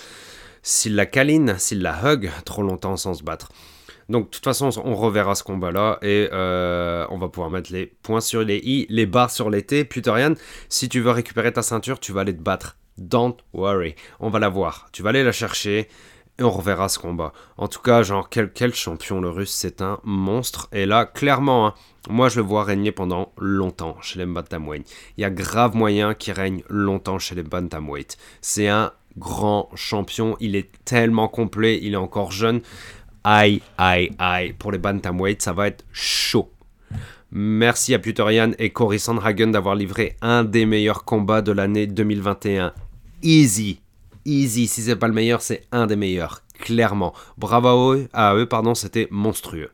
s'il 0.67 0.95
la 0.95 1.05
câline, 1.05 1.59
s'il 1.59 1.83
la 1.83 1.95
hug 2.03 2.31
trop 2.43 2.63
longtemps 2.63 2.97
sans 2.97 3.13
se 3.13 3.23
battre. 3.23 3.49
Donc 4.09 4.25
de 4.25 4.29
toute 4.29 4.43
façon, 4.43 4.69
on 4.83 4.95
reverra 4.95 5.35
ce 5.35 5.43
combat-là 5.43 5.97
et 6.01 6.29
euh, 6.31 7.05
on 7.09 7.17
va 7.17 7.27
pouvoir 7.27 7.49
mettre 7.49 7.71
les 7.71 7.85
points 7.85 8.21
sur 8.21 8.41
les 8.41 8.57
i, 8.57 8.85
les 8.89 9.05
barres 9.05 9.31
sur 9.31 9.49
les 9.49 9.63
t. 9.63 9.83
Puterian, 9.83 10.33
si 10.69 10.89
tu 10.89 10.99
veux 11.01 11.11
récupérer 11.11 11.51
ta 11.51 11.61
ceinture, 11.61 11.99
tu 11.99 12.11
vas 12.11 12.21
aller 12.21 12.35
te 12.35 12.41
battre. 12.41 12.77
Don't 12.97 13.35
worry, 13.53 13.95
on 14.19 14.29
va 14.29 14.39
la 14.39 14.49
voir. 14.49 14.87
Tu 14.91 15.01
vas 15.01 15.09
aller 15.09 15.23
la 15.23 15.31
chercher 15.31 15.89
et 16.37 16.43
on 16.43 16.49
reverra 16.49 16.89
ce 16.89 16.99
combat. 16.99 17.33
En 17.57 17.67
tout 17.67 17.81
cas, 17.81 18.03
genre, 18.03 18.29
quel, 18.29 18.51
quel 18.51 18.73
champion 18.73 19.21
le 19.21 19.29
russe, 19.29 19.51
c'est 19.51 19.81
un 19.81 19.99
monstre. 20.03 20.67
Et 20.71 20.85
là, 20.85 21.05
clairement, 21.05 21.67
hein, 21.67 21.73
moi 22.09 22.29
je 22.29 22.39
le 22.39 22.45
vois 22.45 22.63
régner 22.63 22.91
pendant 22.91 23.31
longtemps 23.37 23.97
chez 24.01 24.19
les 24.19 24.25
bantamweight. 24.25 24.89
Il 25.17 25.21
y 25.21 25.25
a 25.25 25.29
grave 25.29 25.75
moyen 25.75 26.13
qu'il 26.13 26.33
règne 26.33 26.63
longtemps 26.69 27.19
chez 27.19 27.35
les 27.35 27.43
bantamweight. 27.43 28.17
C'est 28.41 28.67
un 28.67 28.91
grand 29.17 29.69
champion. 29.75 30.35
Il 30.39 30.55
est 30.55 30.69
tellement 30.83 31.27
complet, 31.27 31.79
il 31.81 31.93
est 31.93 31.97
encore 31.97 32.31
jeune. 32.31 32.61
Aïe, 33.27 33.59
aïe, 33.79 34.11
aïe. 34.19 34.53
Pour 34.53 34.71
les 34.71 34.77
bantamweight, 34.77 35.41
ça 35.41 35.51
va 35.51 35.65
être 35.65 35.83
chaud. 35.91 36.51
Merci 37.31 37.95
à 37.95 37.99
Puterian 37.99 38.51
et 38.59 38.69
Cory 38.69 38.99
Sandhagen 38.99 39.47
d'avoir 39.47 39.73
livré 39.73 40.15
un 40.21 40.43
des 40.43 40.67
meilleurs 40.67 41.05
combats 41.05 41.41
de 41.41 41.51
l'année 41.51 41.87
2021. 41.87 42.71
Easy. 43.23 43.81
Easy. 44.25 44.67
Si 44.67 44.83
c'est 44.83 44.95
pas 44.95 45.07
le 45.07 45.15
meilleur, 45.15 45.41
c'est 45.41 45.63
un 45.71 45.87
des 45.87 45.95
meilleurs. 45.95 46.43
Clairement. 46.59 47.15
Bravo 47.39 47.95
à 48.13 48.35
eux, 48.35 48.45
pardon, 48.45 48.75
c'était 48.75 49.07
monstrueux. 49.09 49.71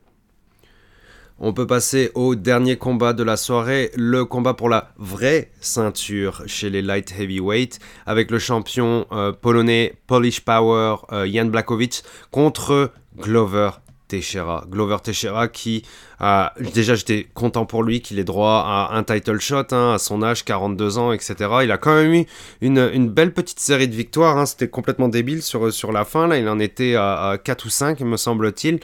On 1.44 1.52
peut 1.52 1.68
passer 1.68 2.12
au 2.14 2.36
dernier 2.36 2.78
combat 2.78 3.12
de 3.14 3.24
la 3.24 3.36
soirée, 3.36 3.92
le 3.98 4.26
combat 4.26 4.54
pour 4.54 4.70
la 4.70 4.94
vraie 4.98 5.52
ceinture 5.60 6.44
chez 6.46 6.70
les 6.70 6.84
light 6.84 7.12
heavyweight, 7.20 7.80
avec 8.06 8.30
le 8.30 8.38
champion 8.38 9.08
euh, 9.12 9.34
polonais 9.34 9.96
Polish 10.06 10.42
Power 10.42 10.98
euh, 11.12 11.28
Jan 11.28 11.46
Blachowicz 11.46 12.04
contre 12.30 12.92
Glover 13.22 13.72
Teixeira. 14.08 14.66
Glover 14.70 14.98
Teixeira 15.02 15.48
qui, 15.48 15.84
a 16.20 16.54
déjà 16.74 16.96
j'étais 16.96 17.28
content 17.34 17.66
pour 17.66 17.82
lui 17.82 18.02
qu'il 18.02 18.20
ait 18.20 18.26
droit 18.26 18.64
à 18.68 18.96
un 18.98 19.04
title 19.04 19.40
shot 19.40 19.64
hein, 19.72 19.94
à 19.94 19.98
son 19.98 20.22
âge, 20.22 20.44
42 20.44 20.98
ans, 20.98 21.14
etc. 21.14 21.36
Il 21.64 21.72
a 21.72 21.78
quand 21.78 21.96
même 21.96 22.14
eu 22.14 22.26
une, 22.60 23.10
belle 23.10 23.34
petite 23.34 23.60
série 23.60 23.88
de 23.88 23.96
victoires, 23.96 24.38
hein. 24.38 24.46
c'était 24.46 24.68
complètement 24.68 25.08
débile 25.08 25.42
sur, 25.42 25.72
sur 25.72 25.94
la 25.94 26.04
fin, 26.04 26.28
là 26.28 26.38
il 26.38 26.50
en 26.50 26.60
était 26.60 26.96
à, 26.96 27.38
4 27.42 27.66
ou 27.66 27.70
5 27.70 28.02
me 28.02 28.18
semble-t-il. 28.18 28.80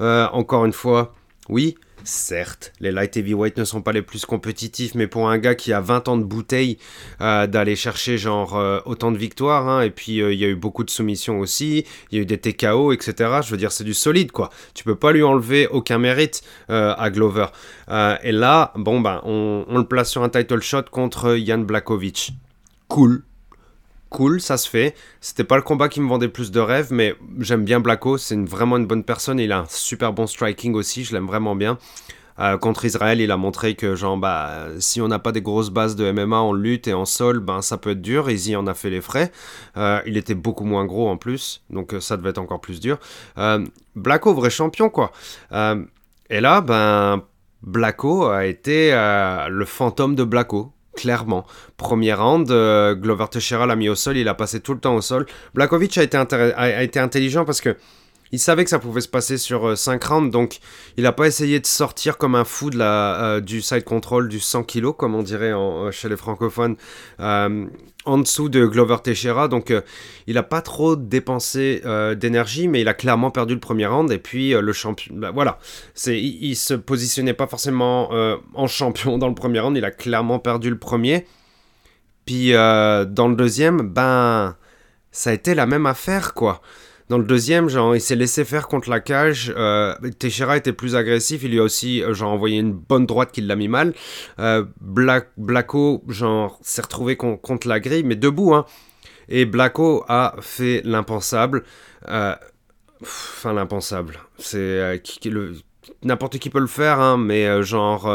Euh, 0.00 0.26
encore 0.32 0.64
une 0.64 0.72
fois, 0.72 1.12
oui, 1.50 1.76
Certes, 2.04 2.72
les 2.80 2.92
light 2.92 3.16
heavyweight 3.16 3.56
ne 3.58 3.64
sont 3.64 3.82
pas 3.82 3.92
les 3.92 4.02
plus 4.02 4.24
compétitifs, 4.24 4.94
mais 4.94 5.06
pour 5.06 5.28
un 5.28 5.38
gars 5.38 5.54
qui 5.54 5.72
a 5.72 5.80
20 5.80 6.08
ans 6.08 6.16
de 6.16 6.24
bouteille, 6.24 6.78
euh, 7.20 7.46
d'aller 7.46 7.76
chercher 7.76 8.18
genre 8.18 8.56
euh, 8.56 8.80
autant 8.84 9.12
de 9.12 9.18
victoires, 9.18 9.68
hein, 9.68 9.82
et 9.82 9.90
puis 9.90 10.22
euh, 10.22 10.32
il 10.32 10.38
y 10.38 10.44
a 10.44 10.48
eu 10.48 10.56
beaucoup 10.56 10.84
de 10.84 10.90
soumissions 10.90 11.40
aussi, 11.40 11.84
il 12.10 12.16
y 12.16 12.18
a 12.18 12.22
eu 12.22 12.26
des 12.26 12.38
TKO, 12.38 12.92
etc. 12.92 13.40
Je 13.42 13.50
veux 13.50 13.56
dire, 13.56 13.72
c'est 13.72 13.84
du 13.84 13.94
solide, 13.94 14.32
quoi. 14.32 14.50
Tu 14.74 14.84
peux 14.84 14.96
pas 14.96 15.12
lui 15.12 15.22
enlever 15.22 15.66
aucun 15.68 15.98
mérite 15.98 16.42
à 16.68 17.10
Glover. 17.10 17.46
et 18.22 18.32
là, 18.32 18.72
bon, 18.76 19.00
ben, 19.00 19.20
on, 19.24 19.64
on, 19.68 19.78
le 19.78 19.84
place 19.84 20.10
sur 20.10 20.22
un 20.22 20.28
title 20.28 20.62
shot 20.62 20.84
contre 20.90 21.36
Jan 21.36 21.58
Blakovic. 21.58 22.32
Cool, 22.88 23.22
cool, 24.10 24.40
ça 24.40 24.58
se 24.58 24.68
fait. 24.68 24.94
C'était 25.20 25.44
pas 25.44 25.56
le 25.56 25.62
combat 25.62 25.88
qui 25.88 26.00
me 26.00 26.08
vendait 26.08 26.28
plus 26.28 26.50
de 26.50 26.60
rêves, 26.60 26.88
mais 26.90 27.14
j'aime 27.38 27.64
bien 27.64 27.80
Blacko, 27.80 28.18
c'est 28.18 28.36
vraiment 28.36 28.76
une 28.76 28.86
bonne 28.86 29.04
personne. 29.04 29.38
Il 29.38 29.52
a 29.52 29.60
un 29.60 29.66
super 29.68 30.12
bon 30.12 30.26
striking 30.26 30.74
aussi, 30.74 31.04
je 31.04 31.14
l'aime 31.14 31.26
vraiment 31.26 31.56
bien. 31.56 31.78
Euh, 32.38 32.56
contre 32.56 32.84
Israël, 32.84 33.20
il 33.20 33.30
a 33.30 33.36
montré 33.36 33.74
que 33.74 33.94
genre 33.94 34.16
bah 34.16 34.66
si 34.78 35.00
on 35.00 35.08
n'a 35.08 35.18
pas 35.18 35.32
des 35.32 35.42
grosses 35.42 35.70
bases 35.70 35.94
de 35.94 36.10
MMA 36.10 36.38
en 36.38 36.52
lutte 36.52 36.88
et 36.88 36.94
en 36.94 37.04
sol, 37.04 37.40
ben 37.40 37.60
ça 37.60 37.76
peut 37.76 37.90
être 37.90 38.00
dur. 38.00 38.30
Izzy 38.30 38.56
en 38.56 38.66
a 38.66 38.74
fait 38.74 38.90
les 38.90 39.00
frais. 39.00 39.30
Euh, 39.76 40.00
il 40.06 40.16
était 40.16 40.34
beaucoup 40.34 40.64
moins 40.64 40.86
gros 40.86 41.08
en 41.08 41.16
plus, 41.16 41.62
donc 41.70 41.92
euh, 41.92 42.00
ça 42.00 42.16
devait 42.16 42.30
être 42.30 42.38
encore 42.38 42.60
plus 42.60 42.80
dur. 42.80 42.98
Blacko, 43.96 44.34
vrai 44.34 44.50
champion 44.50 44.88
quoi. 44.88 45.12
et 45.52 46.40
là, 46.40 46.60
ben 46.60 47.22
Blacko 47.62 48.26
a 48.26 48.46
été 48.46 48.90
le 48.92 49.64
fantôme 49.66 50.14
de 50.14 50.24
Blacko 50.24 50.72
clairement. 51.00 51.46
Premier 51.76 52.12
round, 52.12 52.50
euh, 52.50 52.94
Glover 52.94 53.26
Teixeira 53.30 53.66
l'a 53.66 53.76
mis 53.76 53.88
au 53.88 53.94
sol, 53.94 54.16
il 54.18 54.28
a 54.28 54.34
passé 54.34 54.60
tout 54.60 54.74
le 54.74 54.80
temps 54.80 54.94
au 54.94 55.00
sol. 55.00 55.26
Blakovic 55.54 55.96
a 55.96 56.02
été, 56.02 56.16
a 56.16 56.82
été 56.82 57.00
intelligent 57.00 57.44
parce 57.44 57.60
que 57.60 57.76
il 58.32 58.38
savait 58.38 58.64
que 58.64 58.70
ça 58.70 58.78
pouvait 58.78 59.00
se 59.00 59.08
passer 59.08 59.38
sur 59.38 59.76
5 59.76 60.04
euh, 60.04 60.08
rounds, 60.08 60.30
donc 60.30 60.58
il 60.96 61.02
n'a 61.02 61.12
pas 61.12 61.26
essayé 61.26 61.58
de 61.58 61.66
sortir 61.66 62.16
comme 62.16 62.34
un 62.34 62.44
fou 62.44 62.70
euh, 62.74 63.40
du 63.40 63.60
side 63.60 63.84
control 63.84 64.28
du 64.28 64.38
100 64.38 64.64
kg, 64.64 64.92
comme 64.92 65.14
on 65.14 65.22
dirait 65.22 65.52
euh, 65.52 65.90
chez 65.90 66.08
les 66.08 66.16
francophones, 66.16 66.76
en 67.18 68.16
dessous 68.18 68.48
de 68.48 68.64
Glover 68.66 68.96
Teixeira. 69.02 69.48
Donc 69.48 69.74
il 70.26 70.34
n'a 70.34 70.42
pas 70.42 70.62
trop 70.62 70.96
dépensé 70.96 71.82
d'énergie, 72.16 72.66
mais 72.66 72.80
il 72.80 72.88
a 72.88 72.94
clairement 72.94 73.30
perdu 73.30 73.54
le 73.54 73.60
premier 73.60 73.86
round. 73.86 74.10
Et 74.10 74.18
puis 74.18 74.52
le 74.52 74.72
champion, 74.72 75.14
bah, 75.16 75.30
voilà, 75.32 75.58
c'est, 75.94 76.18
il, 76.18 76.50
ne 76.50 76.54
se 76.54 76.74
positionnait 76.74 77.34
pas 77.34 77.46
forcément 77.46 78.10
en 78.54 78.66
champion 78.66 79.18
dans 79.18 79.28
le 79.28 79.34
premier 79.34 79.60
round, 79.60 79.76
il 79.76 79.84
a 79.84 79.90
clairement 79.90 80.38
perdu 80.38 80.70
le 80.70 80.78
premier. 80.78 81.26
Puis 82.24 82.52
dans 82.52 83.28
le 83.28 83.34
deuxième, 83.34 83.82
ben 83.82 84.56
ça 85.12 85.30
a 85.30 85.32
été 85.32 85.54
la 85.54 85.66
même 85.66 85.86
affaire, 85.86 86.32
quoi. 86.34 86.62
Dans 87.10 87.18
le 87.18 87.24
deuxième, 87.24 87.68
genre, 87.68 87.96
il 87.96 88.00
s'est 88.00 88.14
laissé 88.14 88.44
faire 88.44 88.68
contre 88.68 88.88
la 88.88 89.00
cage. 89.00 89.52
Euh, 89.56 89.96
Teixeira 90.20 90.56
était 90.56 90.72
plus 90.72 90.94
agressif. 90.94 91.42
Il 91.42 91.50
lui 91.50 91.58
a 91.58 91.64
aussi 91.64 92.04
euh, 92.04 92.14
genre, 92.14 92.30
envoyé 92.30 92.60
une 92.60 92.72
bonne 92.72 93.04
droite 93.04 93.32
qui 93.32 93.40
l'a 93.40 93.56
mis 93.56 93.66
mal. 93.66 93.94
Euh, 94.38 94.64
Black, 94.80 95.30
Blacko 95.36 96.04
s'est 96.62 96.82
retrouvé 96.82 97.16
contre 97.16 97.66
la 97.66 97.80
grille, 97.80 98.04
mais 98.04 98.14
debout. 98.14 98.54
Hein. 98.54 98.64
Et 99.28 99.44
Blacko 99.44 100.04
a 100.06 100.36
fait 100.40 100.82
l'impensable. 100.84 101.64
Euh, 102.08 102.36
enfin, 103.02 103.54
l'impensable. 103.54 104.20
C'est 104.38 105.02
n'importe 106.04 106.38
qui 106.38 106.48
peut 106.48 106.60
le 106.60 106.68
faire, 106.68 107.00
hein, 107.00 107.16
mais 107.16 107.60
genre 107.64 108.06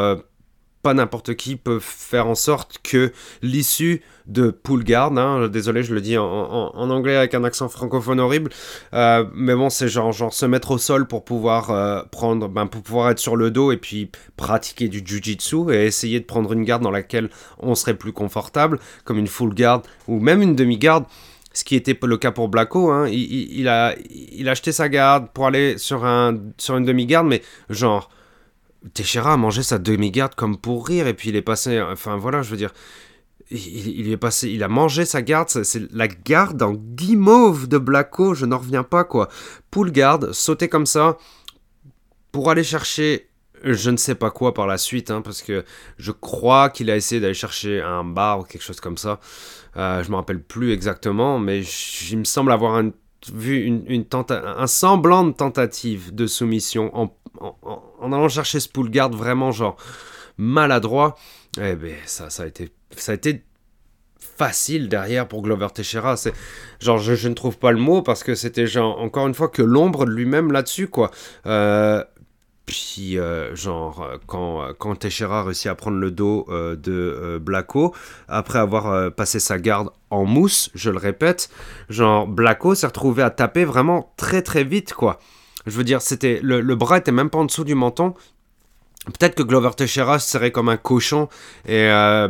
pas 0.86 0.94
n'importe 0.94 1.34
qui 1.34 1.56
peut 1.56 1.80
faire 1.82 2.28
en 2.28 2.36
sorte 2.36 2.78
que 2.84 3.12
l'issue 3.42 4.04
de 4.28 4.52
Poolgard, 4.52 5.18
hein, 5.18 5.48
désolé 5.48 5.82
je 5.82 5.96
le 5.96 6.00
dis 6.00 6.16
en, 6.16 6.70
anglais 6.76 7.16
avec 7.16 7.34
un 7.34 7.44
accent 7.44 7.70
francophone 7.70 8.20
horrible, 8.20 8.52
euh, 8.94 9.26
mais 9.34 9.56
bon 9.56 9.72
c'est 9.72 9.88
genre, 9.88 10.12
genre 10.12 10.32
se 10.32 10.46
mettre 10.46 10.70
au 10.70 10.78
sol 10.78 11.08
pour 11.08 11.26
pouvoir 11.26 11.72
euh, 11.72 12.04
prendre, 12.12 12.48
ben, 12.48 12.68
pour 12.68 12.84
pouvoir 12.84 13.10
être 13.10 13.18
sur 13.18 13.36
le 13.36 13.50
dos 13.50 13.72
et 13.72 13.78
puis 13.78 14.12
pratiquer 14.38 14.88
du 14.88 15.02
jujitsu 15.04 15.74
et 15.74 15.88
essayer 15.88 16.20
de 16.20 16.26
prendre 16.26 16.54
une 16.54 16.64
garde 16.64 16.84
dans 16.84 16.92
laquelle 16.92 17.32
on 17.58 17.74
serait 17.74 17.96
plus 17.96 18.14
confortable, 18.14 18.78
comme 19.06 19.18
une 19.18 19.26
full 19.26 19.56
guard 19.56 19.82
ou 20.08 20.20
même 20.20 20.44
une 20.44 20.56
demi-garde 20.56 21.06
ce 21.52 21.64
qui 21.64 21.76
était 21.76 21.98
le 22.00 22.18
cas 22.18 22.32
pour 22.32 22.48
Blacko, 22.48 22.92
hein. 22.92 23.08
il, 23.10 23.68
a, 23.70 23.96
il 24.12 24.48
a 24.48 24.52
acheté 24.52 24.72
sa 24.72 24.88
garde 24.88 25.30
pour 25.34 25.48
aller 25.48 25.80
sur, 25.80 26.06
un, 26.06 26.38
sur 26.60 26.78
une 26.78 26.86
demi-garde, 26.86 27.26
mais 27.26 27.42
genre, 27.70 28.10
Teixeira 28.94 29.34
a 29.34 29.38
mangé 29.38 29.64
sa 29.64 29.78
demi-garde 29.78 30.36
comme 30.36 30.58
pour 30.58 30.88
rire, 30.88 31.08
et 31.08 31.14
puis 31.14 31.30
il 31.30 31.36
est 31.36 31.42
passé. 31.42 31.82
Enfin 31.82 32.18
voilà, 32.18 32.42
je 32.42 32.50
veux 32.50 32.58
dire. 32.58 32.74
Il, 33.52 34.10
est 34.10 34.18
passé, 34.18 34.50
il 34.50 34.64
a 34.64 34.68
mangé 34.68 35.06
sa 35.06 35.22
garde, 35.22 35.50
c'est 35.50 35.92
la 35.94 36.08
garde 36.08 36.64
en 36.64 36.74
guimauve 36.74 37.68
de 37.68 37.78
Blacko, 37.78 38.34
je 38.34 38.48
n'en 38.48 38.58
reviens 38.58 38.82
pas 38.82 39.04
quoi. 39.04 39.30
Poule 39.70 39.92
garde, 39.92 40.32
sauter 40.32 40.68
comme 40.68 40.88
ça, 40.88 41.20
pour 42.32 42.50
aller 42.50 42.64
chercher 42.64 43.30
je 43.64 43.90
ne 43.90 43.98
sais 43.98 44.16
pas 44.16 44.32
quoi 44.32 44.54
par 44.54 44.68
la 44.68 44.78
suite, 44.78 45.12
hein, 45.12 45.22
parce 45.22 45.42
que 45.42 45.64
je 45.98 46.12
crois 46.12 46.70
qu'il 46.70 46.90
a 46.92 46.96
essayé 46.96 47.20
d'aller 47.20 47.34
chercher 47.34 47.82
un 47.82 48.04
bar 48.04 48.40
ou 48.40 48.44
quelque 48.44 48.62
chose 48.62 48.80
comme 48.80 48.98
ça. 48.98 49.20
Euh, 49.78 50.04
je 50.04 50.12
me 50.12 50.16
rappelle 50.16 50.42
plus 50.42 50.72
exactement, 50.72 51.40
mais 51.40 51.64
il 51.64 52.20
me 52.20 52.24
semble 52.24 52.52
avoir 52.52 52.82
vu 53.34 53.64
une 53.64 54.06
un 54.30 54.68
semblant 54.68 55.24
de 55.24 55.32
tentative 55.32 56.14
de 56.14 56.28
soumission 56.28 56.96
en 56.96 57.16
en, 57.42 58.12
allant 58.12 58.30
chercher 58.30 58.60
ce 58.60 58.70
garde 58.90 59.16
vraiment 59.16 59.52
genre 59.52 59.78
maladroit, 60.38 61.16
eh 61.60 61.76
ben 61.76 61.96
ça, 62.06 62.30
ça 62.30 62.44
a 62.44 62.46
été, 62.46 62.70
ça 62.96 63.14
a 63.14 63.16
été 63.16 63.44
facile 64.20 64.90
derrière 64.90 65.28
pour 65.28 65.42
Glover 65.42 65.68
Teixeira. 65.74 66.18
C'est 66.18 66.34
genre 66.82 66.98
je, 66.98 67.28
ne 67.28 67.34
trouve 67.34 67.58
pas 67.58 67.72
le 67.72 67.78
mot 67.78 68.02
parce 68.02 68.24
que 68.24 68.36
c'était 68.36 68.68
genre 68.68 69.00
encore 69.00 69.28
une 69.28 69.34
fois 69.34 69.48
que 69.48 69.62
l'ombre 69.62 70.06
de 70.06 70.12
lui-même 70.12 70.52
là-dessus 70.52 70.88
quoi. 70.88 71.12
Euh, 71.46 72.04
puis 72.66 73.20
euh, 73.20 73.56
genre 73.56 74.10
quand, 74.26 74.74
quand 74.80 74.96
Teixeira 74.96 75.44
réussit 75.44 75.68
à 75.68 75.76
prendre 75.76 75.98
le 75.98 76.10
dos 76.10 76.48
euh, 76.50 76.76
de 76.76 77.38
Blacko 77.38 77.94
après 78.28 78.60
avoir 78.60 79.14
passé 79.14 79.40
sa 79.40 79.60
garde 79.60 79.90
en 80.10 80.26
mousse, 80.26 80.72
je 80.74 80.90
le 80.90 80.98
répète, 80.98 81.50
genre 81.90 82.28
Blacko 82.28 82.76
s'est 82.76 82.88
retrouvé 82.88 83.24
à 83.24 83.30
taper 83.30 83.66
vraiment 83.66 84.14
très 84.18 84.42
très 84.42 84.64
vite 84.64 84.94
quoi. 84.94 85.20
Je 85.66 85.72
veux 85.78 85.84
dire, 85.84 86.02
c'était 86.02 86.40
le, 86.44 86.76
bras 86.76 86.98
était 86.98 87.12
même 87.12 87.30
pas 87.30 87.40
en 87.40 87.46
dessous 87.46 87.64
du 87.64 87.76
menton. 87.76 88.14
Peut-être 89.06 89.36
que 89.36 89.44
Glover 89.44 89.72
Teixeira 89.78 90.18
serait 90.18 90.52
comme 90.52 90.70
un 90.70 90.78
cochon 90.78 91.30
et 91.68 91.90
euh, 91.90 92.28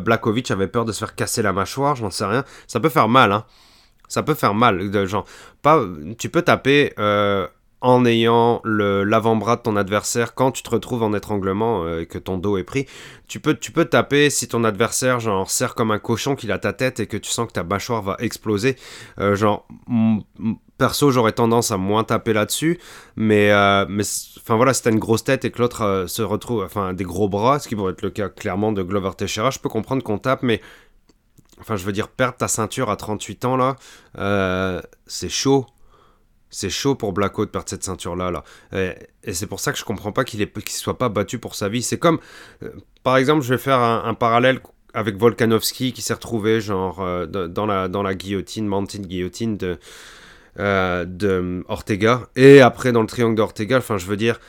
avait 0.49 0.67
peur 0.67 0.83
de 0.83 0.91
se 0.91 0.99
faire 0.99 1.15
casser 1.15 1.41
la 1.41 1.53
mâchoire, 1.53 1.95
j'en 1.95 2.11
sais 2.11 2.25
rien. 2.25 2.43
Ça 2.67 2.79
peut 2.79 2.89
faire 2.89 3.07
mal, 3.07 3.31
hein. 3.31 3.45
Ça 4.07 4.23
peut 4.23 4.33
faire 4.33 4.53
mal. 4.53 5.07
Genre, 5.07 5.25
pas, 5.61 5.81
tu 6.17 6.29
peux 6.29 6.41
taper 6.41 6.93
euh, 6.99 7.47
en 7.85 8.03
ayant 8.05 8.61
l'avant-bras 8.65 9.57
de 9.57 9.61
ton 9.61 9.75
adversaire 9.75 10.33
quand 10.33 10.51
tu 10.51 10.63
te 10.63 10.69
retrouves 10.71 11.03
en 11.03 11.13
étranglement 11.13 11.83
euh, 11.83 12.01
et 12.01 12.05
que 12.07 12.17
ton 12.17 12.39
dos 12.39 12.57
est 12.57 12.63
pris. 12.63 12.87
Tu 13.27 13.39
peux, 13.39 13.53
tu 13.55 13.71
peux 13.71 13.85
taper 13.85 14.31
si 14.31 14.47
ton 14.47 14.63
adversaire 14.63 15.19
genre 15.19 15.49
serre 15.51 15.75
comme 15.75 15.91
un 15.91 15.99
cochon 15.99 16.35
qu'il 16.35 16.51
a 16.51 16.57
ta 16.57 16.73
tête 16.73 16.99
et 16.99 17.07
que 17.07 17.17
tu 17.17 17.29
sens 17.29 17.47
que 17.47 17.53
ta 17.53 17.63
mâchoire 17.63 18.01
va 18.01 18.15
exploser. 18.19 18.75
Euh, 19.19 19.35
genre, 19.35 19.67
perso, 20.77 21.11
j'aurais 21.11 21.31
tendance 21.31 21.71
à 21.71 21.77
moins 21.77 22.03
taper 22.03 22.33
là-dessus, 22.33 22.79
mais, 23.15 23.51
euh, 23.51 23.85
mais 23.89 24.03
enfin 24.38 24.55
voilà, 24.55 24.73
si 24.73 24.83
t'as 24.83 24.91
une 24.91 24.99
grosse 24.99 25.23
tête 25.23 25.45
et 25.45 25.51
que 25.51 25.59
l'autre 25.59 26.05
se 26.07 26.21
retrouve, 26.21 26.63
enfin 26.63 26.93
des 26.93 27.03
gros 27.03 27.29
bras, 27.29 27.59
ce 27.59 27.67
qui 27.67 27.75
pourrait 27.75 27.93
être 27.93 28.01
le 28.01 28.09
cas 28.09 28.29
clairement 28.29 28.71
de 28.71 28.83
Glover 28.83 29.11
Teixeira, 29.17 29.51
je 29.51 29.59
peux 29.59 29.69
comprendre 29.69 30.03
qu'on 30.03 30.17
tape, 30.17 30.43
mais 30.43 30.61
enfin 31.59 31.75
je 31.75 31.85
veux 31.85 31.93
dire 31.93 32.07
perdre 32.07 32.38
ta 32.38 32.47
ceinture 32.47 32.89
à 32.89 32.95
38 32.95 33.45
ans 33.45 33.57
là, 33.57 33.75
c'est 35.07 35.29
chaud 35.29 35.67
c'est 36.55 36.69
chaud 36.69 36.95
pour 36.95 37.11
Blacko 37.11 37.45
de 37.45 37.49
perdre 37.49 37.67
cette 37.67 37.83
ceinture-là. 37.83 38.31
Là. 38.31 38.43
Et, 38.73 39.33
c'est 39.33 39.45
pour 39.45 39.59
ça 39.59 39.73
que 39.73 39.77
je 39.77 39.83
comprends 39.83 40.13
pas 40.13 40.23
qu'il 40.23 40.39
ne 40.39 40.47
soit 40.67 40.97
pas 40.97 41.09
battu 41.09 41.38
pour 41.38 41.53
sa 41.53 41.67
vie. 41.67 41.83
C'est 41.83 41.99
comme, 41.99 42.19
euh, 42.63 42.69
par 43.03 43.17
exemple, 43.17 43.43
je 43.43 43.49
vais 43.49 43.57
faire 43.57 43.79
un, 43.79 44.13
parallèle 44.13 44.61
avec 44.93 45.17
Volkanovski 45.17 45.91
qui 45.91 46.01
s'est 46.01 46.13
retrouvé 46.13 46.61
genre 46.61 47.01
euh, 47.01 47.25
dans, 47.25 47.65
la, 47.65 47.89
dans 47.89 48.03
la 48.03 48.15
guillotine, 48.15 48.67
mountain 48.67 48.99
guillotine 48.99 49.57
de, 49.57 49.77
euh, 50.59 51.05
de 51.05 51.63
Ortega. 51.67 52.27
Et 52.35 52.61
après 52.61 52.91
dans 52.91 53.01
le 53.01 53.07
triangle 53.07 53.35
d'Ortega, 53.35 53.77
enfin 53.77 53.97
je 53.97 54.05
veux 54.05 54.17
dire, 54.17 54.39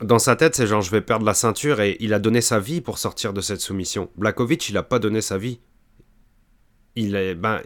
dans 0.00 0.18
sa 0.18 0.36
tête 0.36 0.54
c'est 0.54 0.66
genre 0.66 0.82
je 0.82 0.90
vais 0.90 1.00
perdre 1.00 1.24
la 1.24 1.34
ceinture 1.34 1.80
et 1.80 1.96
il 2.00 2.14
a 2.14 2.18
donné 2.18 2.40
sa 2.40 2.58
vie 2.58 2.80
pour 2.80 2.98
sortir 2.98 3.32
de 3.32 3.40
cette 3.40 3.60
soumission. 3.60 4.10
Blakovic 4.16 4.68
il 4.68 4.76
a 4.76 4.82
pas 4.82 4.98
donné 4.98 5.20
sa 5.20 5.38
vie. 5.38 5.60
Il 6.96 7.16
est, 7.16 7.34
ben, 7.34 7.60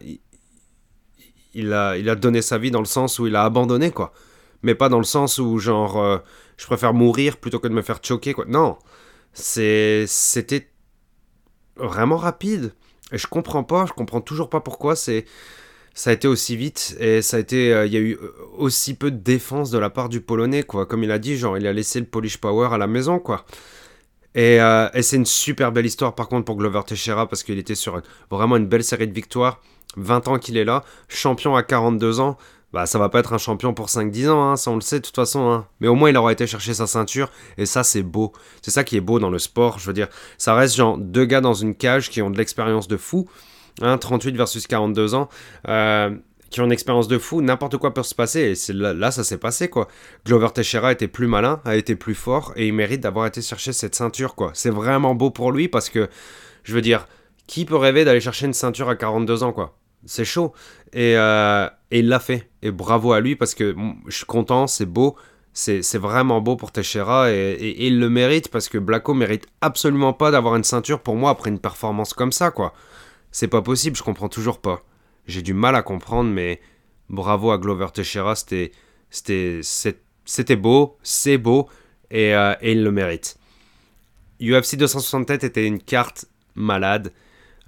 il 1.54 1.72
a, 1.72 1.96
il 1.96 2.08
a 2.08 2.14
donné 2.14 2.42
sa 2.42 2.58
vie 2.58 2.70
dans 2.70 2.80
le 2.80 2.86
sens 2.86 3.18
où 3.18 3.26
il 3.26 3.36
a 3.36 3.44
abandonné, 3.44 3.90
quoi. 3.90 4.12
Mais 4.62 4.74
pas 4.74 4.88
dans 4.88 4.98
le 4.98 5.04
sens 5.04 5.38
où, 5.38 5.58
genre, 5.58 6.00
euh, 6.00 6.18
je 6.56 6.66
préfère 6.66 6.94
mourir 6.94 7.36
plutôt 7.36 7.58
que 7.58 7.68
de 7.68 7.72
me 7.74 7.82
faire 7.82 8.00
choquer, 8.02 8.32
quoi. 8.32 8.44
Non. 8.48 8.78
C'était 9.32 10.70
vraiment 11.76 12.16
rapide. 12.16 12.72
Et 13.12 13.18
je 13.18 13.26
comprends 13.26 13.64
pas, 13.64 13.86
je 13.86 13.92
comprends 13.92 14.20
toujours 14.20 14.50
pas 14.50 14.60
pourquoi 14.60 14.96
c'est 14.96 15.24
ça 15.98 16.10
a 16.10 16.12
été 16.12 16.28
aussi 16.28 16.56
vite 16.56 16.96
et 17.00 17.22
ça 17.22 17.38
a 17.38 17.40
été 17.40 17.72
euh, 17.72 17.86
il 17.86 17.92
y 17.92 17.96
a 17.96 18.00
eu 18.00 18.14
euh, 18.14 18.32
aussi 18.56 18.94
peu 18.94 19.10
de 19.10 19.16
défense 19.16 19.70
de 19.70 19.78
la 19.78 19.90
part 19.90 20.08
du 20.08 20.20
polonais 20.20 20.62
quoi 20.62 20.86
comme 20.86 21.02
il 21.02 21.10
a 21.10 21.18
dit 21.18 21.36
genre 21.36 21.58
il 21.58 21.66
a 21.66 21.72
laissé 21.72 21.98
le 21.98 22.06
polish 22.06 22.38
power 22.38 22.68
à 22.72 22.78
la 22.78 22.86
maison 22.86 23.18
quoi 23.18 23.44
et, 24.34 24.58
et 24.58 25.02
c'est 25.02 25.16
une 25.16 25.26
super 25.26 25.72
belle 25.72 25.86
histoire 25.86 26.14
par 26.14 26.28
contre 26.28 26.44
pour 26.44 26.56
Glover 26.56 26.82
Teixeira 26.86 27.28
parce 27.28 27.42
qu'il 27.42 27.58
était 27.58 27.74
sur 27.74 28.00
vraiment 28.30 28.56
une 28.56 28.66
belle 28.66 28.84
série 28.84 29.08
de 29.08 29.12
victoires 29.12 29.60
20 29.96 30.28
ans 30.28 30.38
qu'il 30.38 30.56
est 30.56 30.64
là, 30.64 30.84
champion 31.08 31.56
à 31.56 31.62
42 31.62 32.20
ans, 32.20 32.36
bah 32.72 32.86
ça 32.86 32.98
va 32.98 33.08
pas 33.08 33.20
être 33.20 33.32
un 33.32 33.38
champion 33.38 33.72
pour 33.72 33.86
5-10 33.86 34.28
ans, 34.28 34.50
hein, 34.50 34.56
ça 34.56 34.70
on 34.70 34.74
le 34.74 34.80
sait 34.80 35.00
de 35.00 35.04
toute 35.04 35.16
façon. 35.16 35.50
Hein. 35.50 35.66
Mais 35.80 35.88
au 35.88 35.94
moins 35.94 36.10
il 36.10 36.16
aura 36.16 36.32
été 36.32 36.46
chercher 36.46 36.74
sa 36.74 36.86
ceinture, 36.86 37.30
et 37.56 37.66
ça 37.66 37.82
c'est 37.82 38.02
beau. 38.02 38.32
C'est 38.62 38.70
ça 38.70 38.84
qui 38.84 38.96
est 38.96 39.00
beau 39.00 39.18
dans 39.18 39.30
le 39.30 39.38
sport, 39.38 39.78
je 39.78 39.86
veux 39.86 39.94
dire. 39.94 40.08
Ça 40.36 40.54
reste 40.54 40.76
genre 40.76 40.98
deux 40.98 41.24
gars 41.24 41.40
dans 41.40 41.54
une 41.54 41.74
cage 41.74 42.10
qui 42.10 42.20
ont 42.20 42.30
de 42.30 42.36
l'expérience 42.36 42.88
de 42.88 42.96
fou, 42.96 43.28
hein, 43.82 43.98
38 43.98 44.36
versus 44.36 44.66
42 44.66 45.14
ans. 45.14 45.28
Euh, 45.68 46.10
qui 46.50 46.62
ont 46.62 46.64
une 46.64 46.72
expérience 46.72 47.08
de 47.08 47.18
fou, 47.18 47.42
n'importe 47.42 47.76
quoi 47.76 47.92
peut 47.92 48.02
se 48.02 48.14
passer, 48.14 48.54
et 48.56 48.72
là, 48.72 49.10
ça 49.10 49.22
s'est 49.22 49.36
passé, 49.36 49.68
quoi. 49.68 49.86
Glover 50.24 50.48
Teixeira 50.54 50.92
était 50.92 51.06
plus 51.06 51.26
malin, 51.26 51.60
a 51.66 51.76
été 51.76 51.94
plus 51.94 52.14
fort, 52.14 52.54
et 52.56 52.66
il 52.66 52.72
mérite 52.72 53.02
d'avoir 53.02 53.26
été 53.26 53.42
chercher 53.42 53.74
cette 53.74 53.94
ceinture, 53.94 54.34
quoi. 54.34 54.52
C'est 54.54 54.70
vraiment 54.70 55.14
beau 55.14 55.30
pour 55.30 55.52
lui, 55.52 55.68
parce 55.68 55.90
que, 55.90 56.08
je 56.62 56.74
veux 56.74 56.80
dire, 56.80 57.06
qui 57.46 57.66
peut 57.66 57.76
rêver 57.76 58.06
d'aller 58.06 58.22
chercher 58.22 58.46
une 58.46 58.54
ceinture 58.54 58.88
à 58.88 58.96
42 58.96 59.42
ans, 59.42 59.52
quoi? 59.52 59.76
C'est 60.06 60.24
chaud. 60.24 60.52
Euh, 60.94 61.68
et, 61.90 62.00
il 62.00 62.08
l'a 62.08 62.20
fait. 62.20 62.48
Et 62.62 62.70
bravo 62.70 63.12
à 63.12 63.20
lui 63.20 63.36
parce 63.36 63.54
que 63.54 63.74
je 64.06 64.16
suis 64.16 64.26
content, 64.26 64.66
c'est 64.66 64.86
beau. 64.86 65.16
C'est 65.52 65.98
vraiment 65.98 66.40
beau 66.40 66.54
pour 66.54 66.70
Teixeira 66.70 67.32
et, 67.32 67.74
il 67.84 67.98
le 67.98 68.08
mérite 68.08 68.48
parce 68.48 68.68
que 68.68 68.78
Blacko 68.78 69.12
mérite 69.12 69.46
absolument 69.60 70.12
pas 70.12 70.30
d'avoir 70.30 70.54
une 70.54 70.62
ceinture 70.62 71.00
pour 71.00 71.16
moi 71.16 71.30
après 71.30 71.50
une 71.50 71.58
performance 71.58 72.14
comme 72.14 72.30
ça, 72.30 72.52
quoi. 72.52 72.74
C'est 73.30 73.48
pas 73.48 73.62
possible, 73.62 73.96
je 73.96 74.02
comprends 74.02 74.28
toujours 74.28 74.60
pas. 74.60 74.82
J'ai 75.26 75.42
du 75.42 75.54
mal 75.54 75.74
à 75.74 75.82
comprendre, 75.82 76.30
mais 76.30 76.60
bravo 77.10 77.50
à 77.50 77.58
Glover 77.58 77.88
Teixeira, 77.92 78.34
c'était 78.34 78.72
c'était 79.10 80.56
beau, 80.56 80.98
c'est 81.02 81.38
beau 81.38 81.68
et, 82.10 82.34
euh, 82.34 82.54
il 82.62 82.82
le 82.82 82.92
mérite. 82.92 83.38
UFC 84.40 84.76
267 84.76 85.44
était 85.44 85.66
une 85.66 85.80
carte 85.80 86.26
malade. 86.54 87.12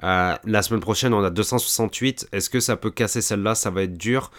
Euh, 0.03 0.35
la 0.45 0.63
semaine 0.63 0.81
prochaine, 0.81 1.13
on 1.13 1.23
a 1.23 1.31
268. 1.31 2.29
Est-ce 2.33 2.49
que 2.49 2.61
ça 2.61 2.77
peut 2.77 2.91
casser 2.91 3.21
celle-là? 3.21 3.55
Ça 3.55 3.71
va 3.71 3.83
être 3.83 3.97
dur. 3.97 4.31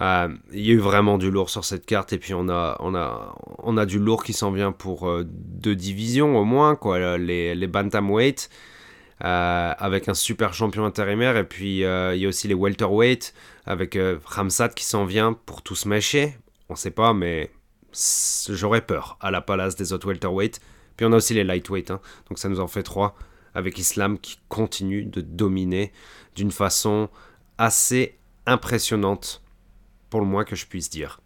Euh, 0.00 0.28
il 0.52 0.66
y 0.66 0.70
a 0.70 0.74
eu 0.74 0.78
vraiment 0.78 1.18
du 1.18 1.30
lourd 1.30 1.50
sur 1.50 1.64
cette 1.64 1.84
carte 1.84 2.12
et 2.12 2.18
puis 2.18 2.32
on 2.32 2.48
a, 2.48 2.76
on 2.78 2.94
a, 2.94 3.34
on 3.58 3.76
a 3.76 3.84
du 3.84 3.98
lourd 3.98 4.22
qui 4.22 4.32
s'en 4.32 4.52
vient 4.52 4.70
pour 4.70 5.10
deux 5.24 5.74
divisions 5.74 6.36
au 6.38 6.44
moins, 6.44 6.76
quoi, 6.76 7.18
les, 7.18 7.56
les 7.56 7.66
bantamweight 7.66 8.48
avec 9.20 10.08
un 10.08 10.14
super 10.14 10.54
champion 10.54 10.84
intérimaire 10.84 11.36
et 11.36 11.44
puis 11.44 11.78
il 11.80 12.18
y 12.18 12.24
a 12.24 12.28
aussi 12.28 12.48
les 12.48 12.54
welterweight 12.54 13.34
avec 13.66 13.98
Ramsat 14.24 14.70
qui 14.70 14.84
s'en 14.84 15.04
vient 15.04 15.32
pour 15.32 15.62
tout 15.62 15.74
smasher. 15.74 16.36
On 16.68 16.76
sait 16.76 16.90
pas, 16.90 17.14
mais 17.14 17.50
j'aurais 18.48 18.82
peur 18.82 19.16
à 19.20 19.30
la 19.30 19.40
palace 19.40 19.76
des 19.76 19.92
autres 19.92 20.06
welterweight. 20.06 20.60
Puis 20.96 21.06
on 21.06 21.12
a 21.12 21.16
aussi 21.16 21.34
les 21.34 21.44
lightweight, 21.44 21.90
hein. 21.90 22.00
donc 22.28 22.38
ça 22.38 22.48
nous 22.48 22.60
en 22.60 22.66
fait 22.66 22.82
trois 22.82 23.16
avec 23.54 23.78
Islam 23.78 24.18
qui 24.18 24.38
continue 24.48 25.04
de 25.04 25.20
dominer 25.20 25.92
d'une 26.34 26.50
façon 26.50 27.08
assez 27.56 28.18
impressionnante, 28.46 29.42
pour 30.10 30.20
le 30.20 30.26
moins 30.26 30.44
que 30.44 30.56
je 30.56 30.66
puisse 30.66 30.88
dire. 30.88 31.20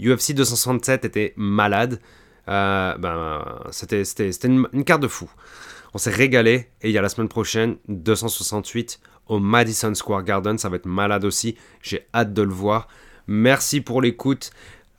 UFC 0.00 0.32
267 0.32 1.04
était 1.04 1.32
malade. 1.36 2.00
Euh, 2.48 2.96
ben, 2.98 3.44
c'était 3.70 4.02
une, 4.44 4.68
une, 4.72 4.84
carte 4.84 5.02
de 5.02 5.08
fou. 5.08 5.30
On 5.94 5.98
s'est 5.98 6.10
régalé 6.10 6.70
et 6.82 6.88
il 6.88 6.92
y 6.92 6.98
a 6.98 7.02
la 7.02 7.08
semaine 7.08 7.28
prochaine 7.28 7.76
268 7.88 9.00
au 9.28 9.38
Madison 9.38 9.94
Square 9.94 10.24
Garden. 10.24 10.58
Ça 10.58 10.68
va 10.68 10.76
être 10.76 10.86
malade 10.86 11.24
aussi. 11.24 11.56
J'ai 11.82 12.06
hâte 12.14 12.32
de 12.32 12.42
le 12.42 12.52
voir. 12.52 12.88
Merci 13.26 13.80
pour 13.80 14.02
l'écoute. 14.02 14.50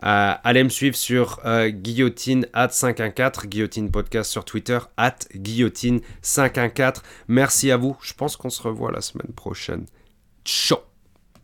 Euh, 0.04 0.34
allez 0.44 0.64
me 0.64 0.70
suivre 0.70 0.96
sur 0.96 1.40
euh, 1.46 1.70
guillotine 1.70 2.48
at 2.54 2.70
514, 2.70 3.48
guillotine 3.48 3.90
podcast 3.90 4.32
sur 4.32 4.46
Twitter, 4.46 4.78
at 4.96 5.18
guillotine 5.36 6.02
514. 6.22 7.02
Merci 7.28 7.72
à 7.72 7.78
vous. 7.78 7.98
Je 8.02 8.14
pense 8.14 8.38
qu'on 8.38 8.52
se 8.52 8.62
revoit 8.62 8.92
la 8.92 9.02
semaine 9.02 9.34
prochaine. 9.34 9.86
Ciao 10.46 10.87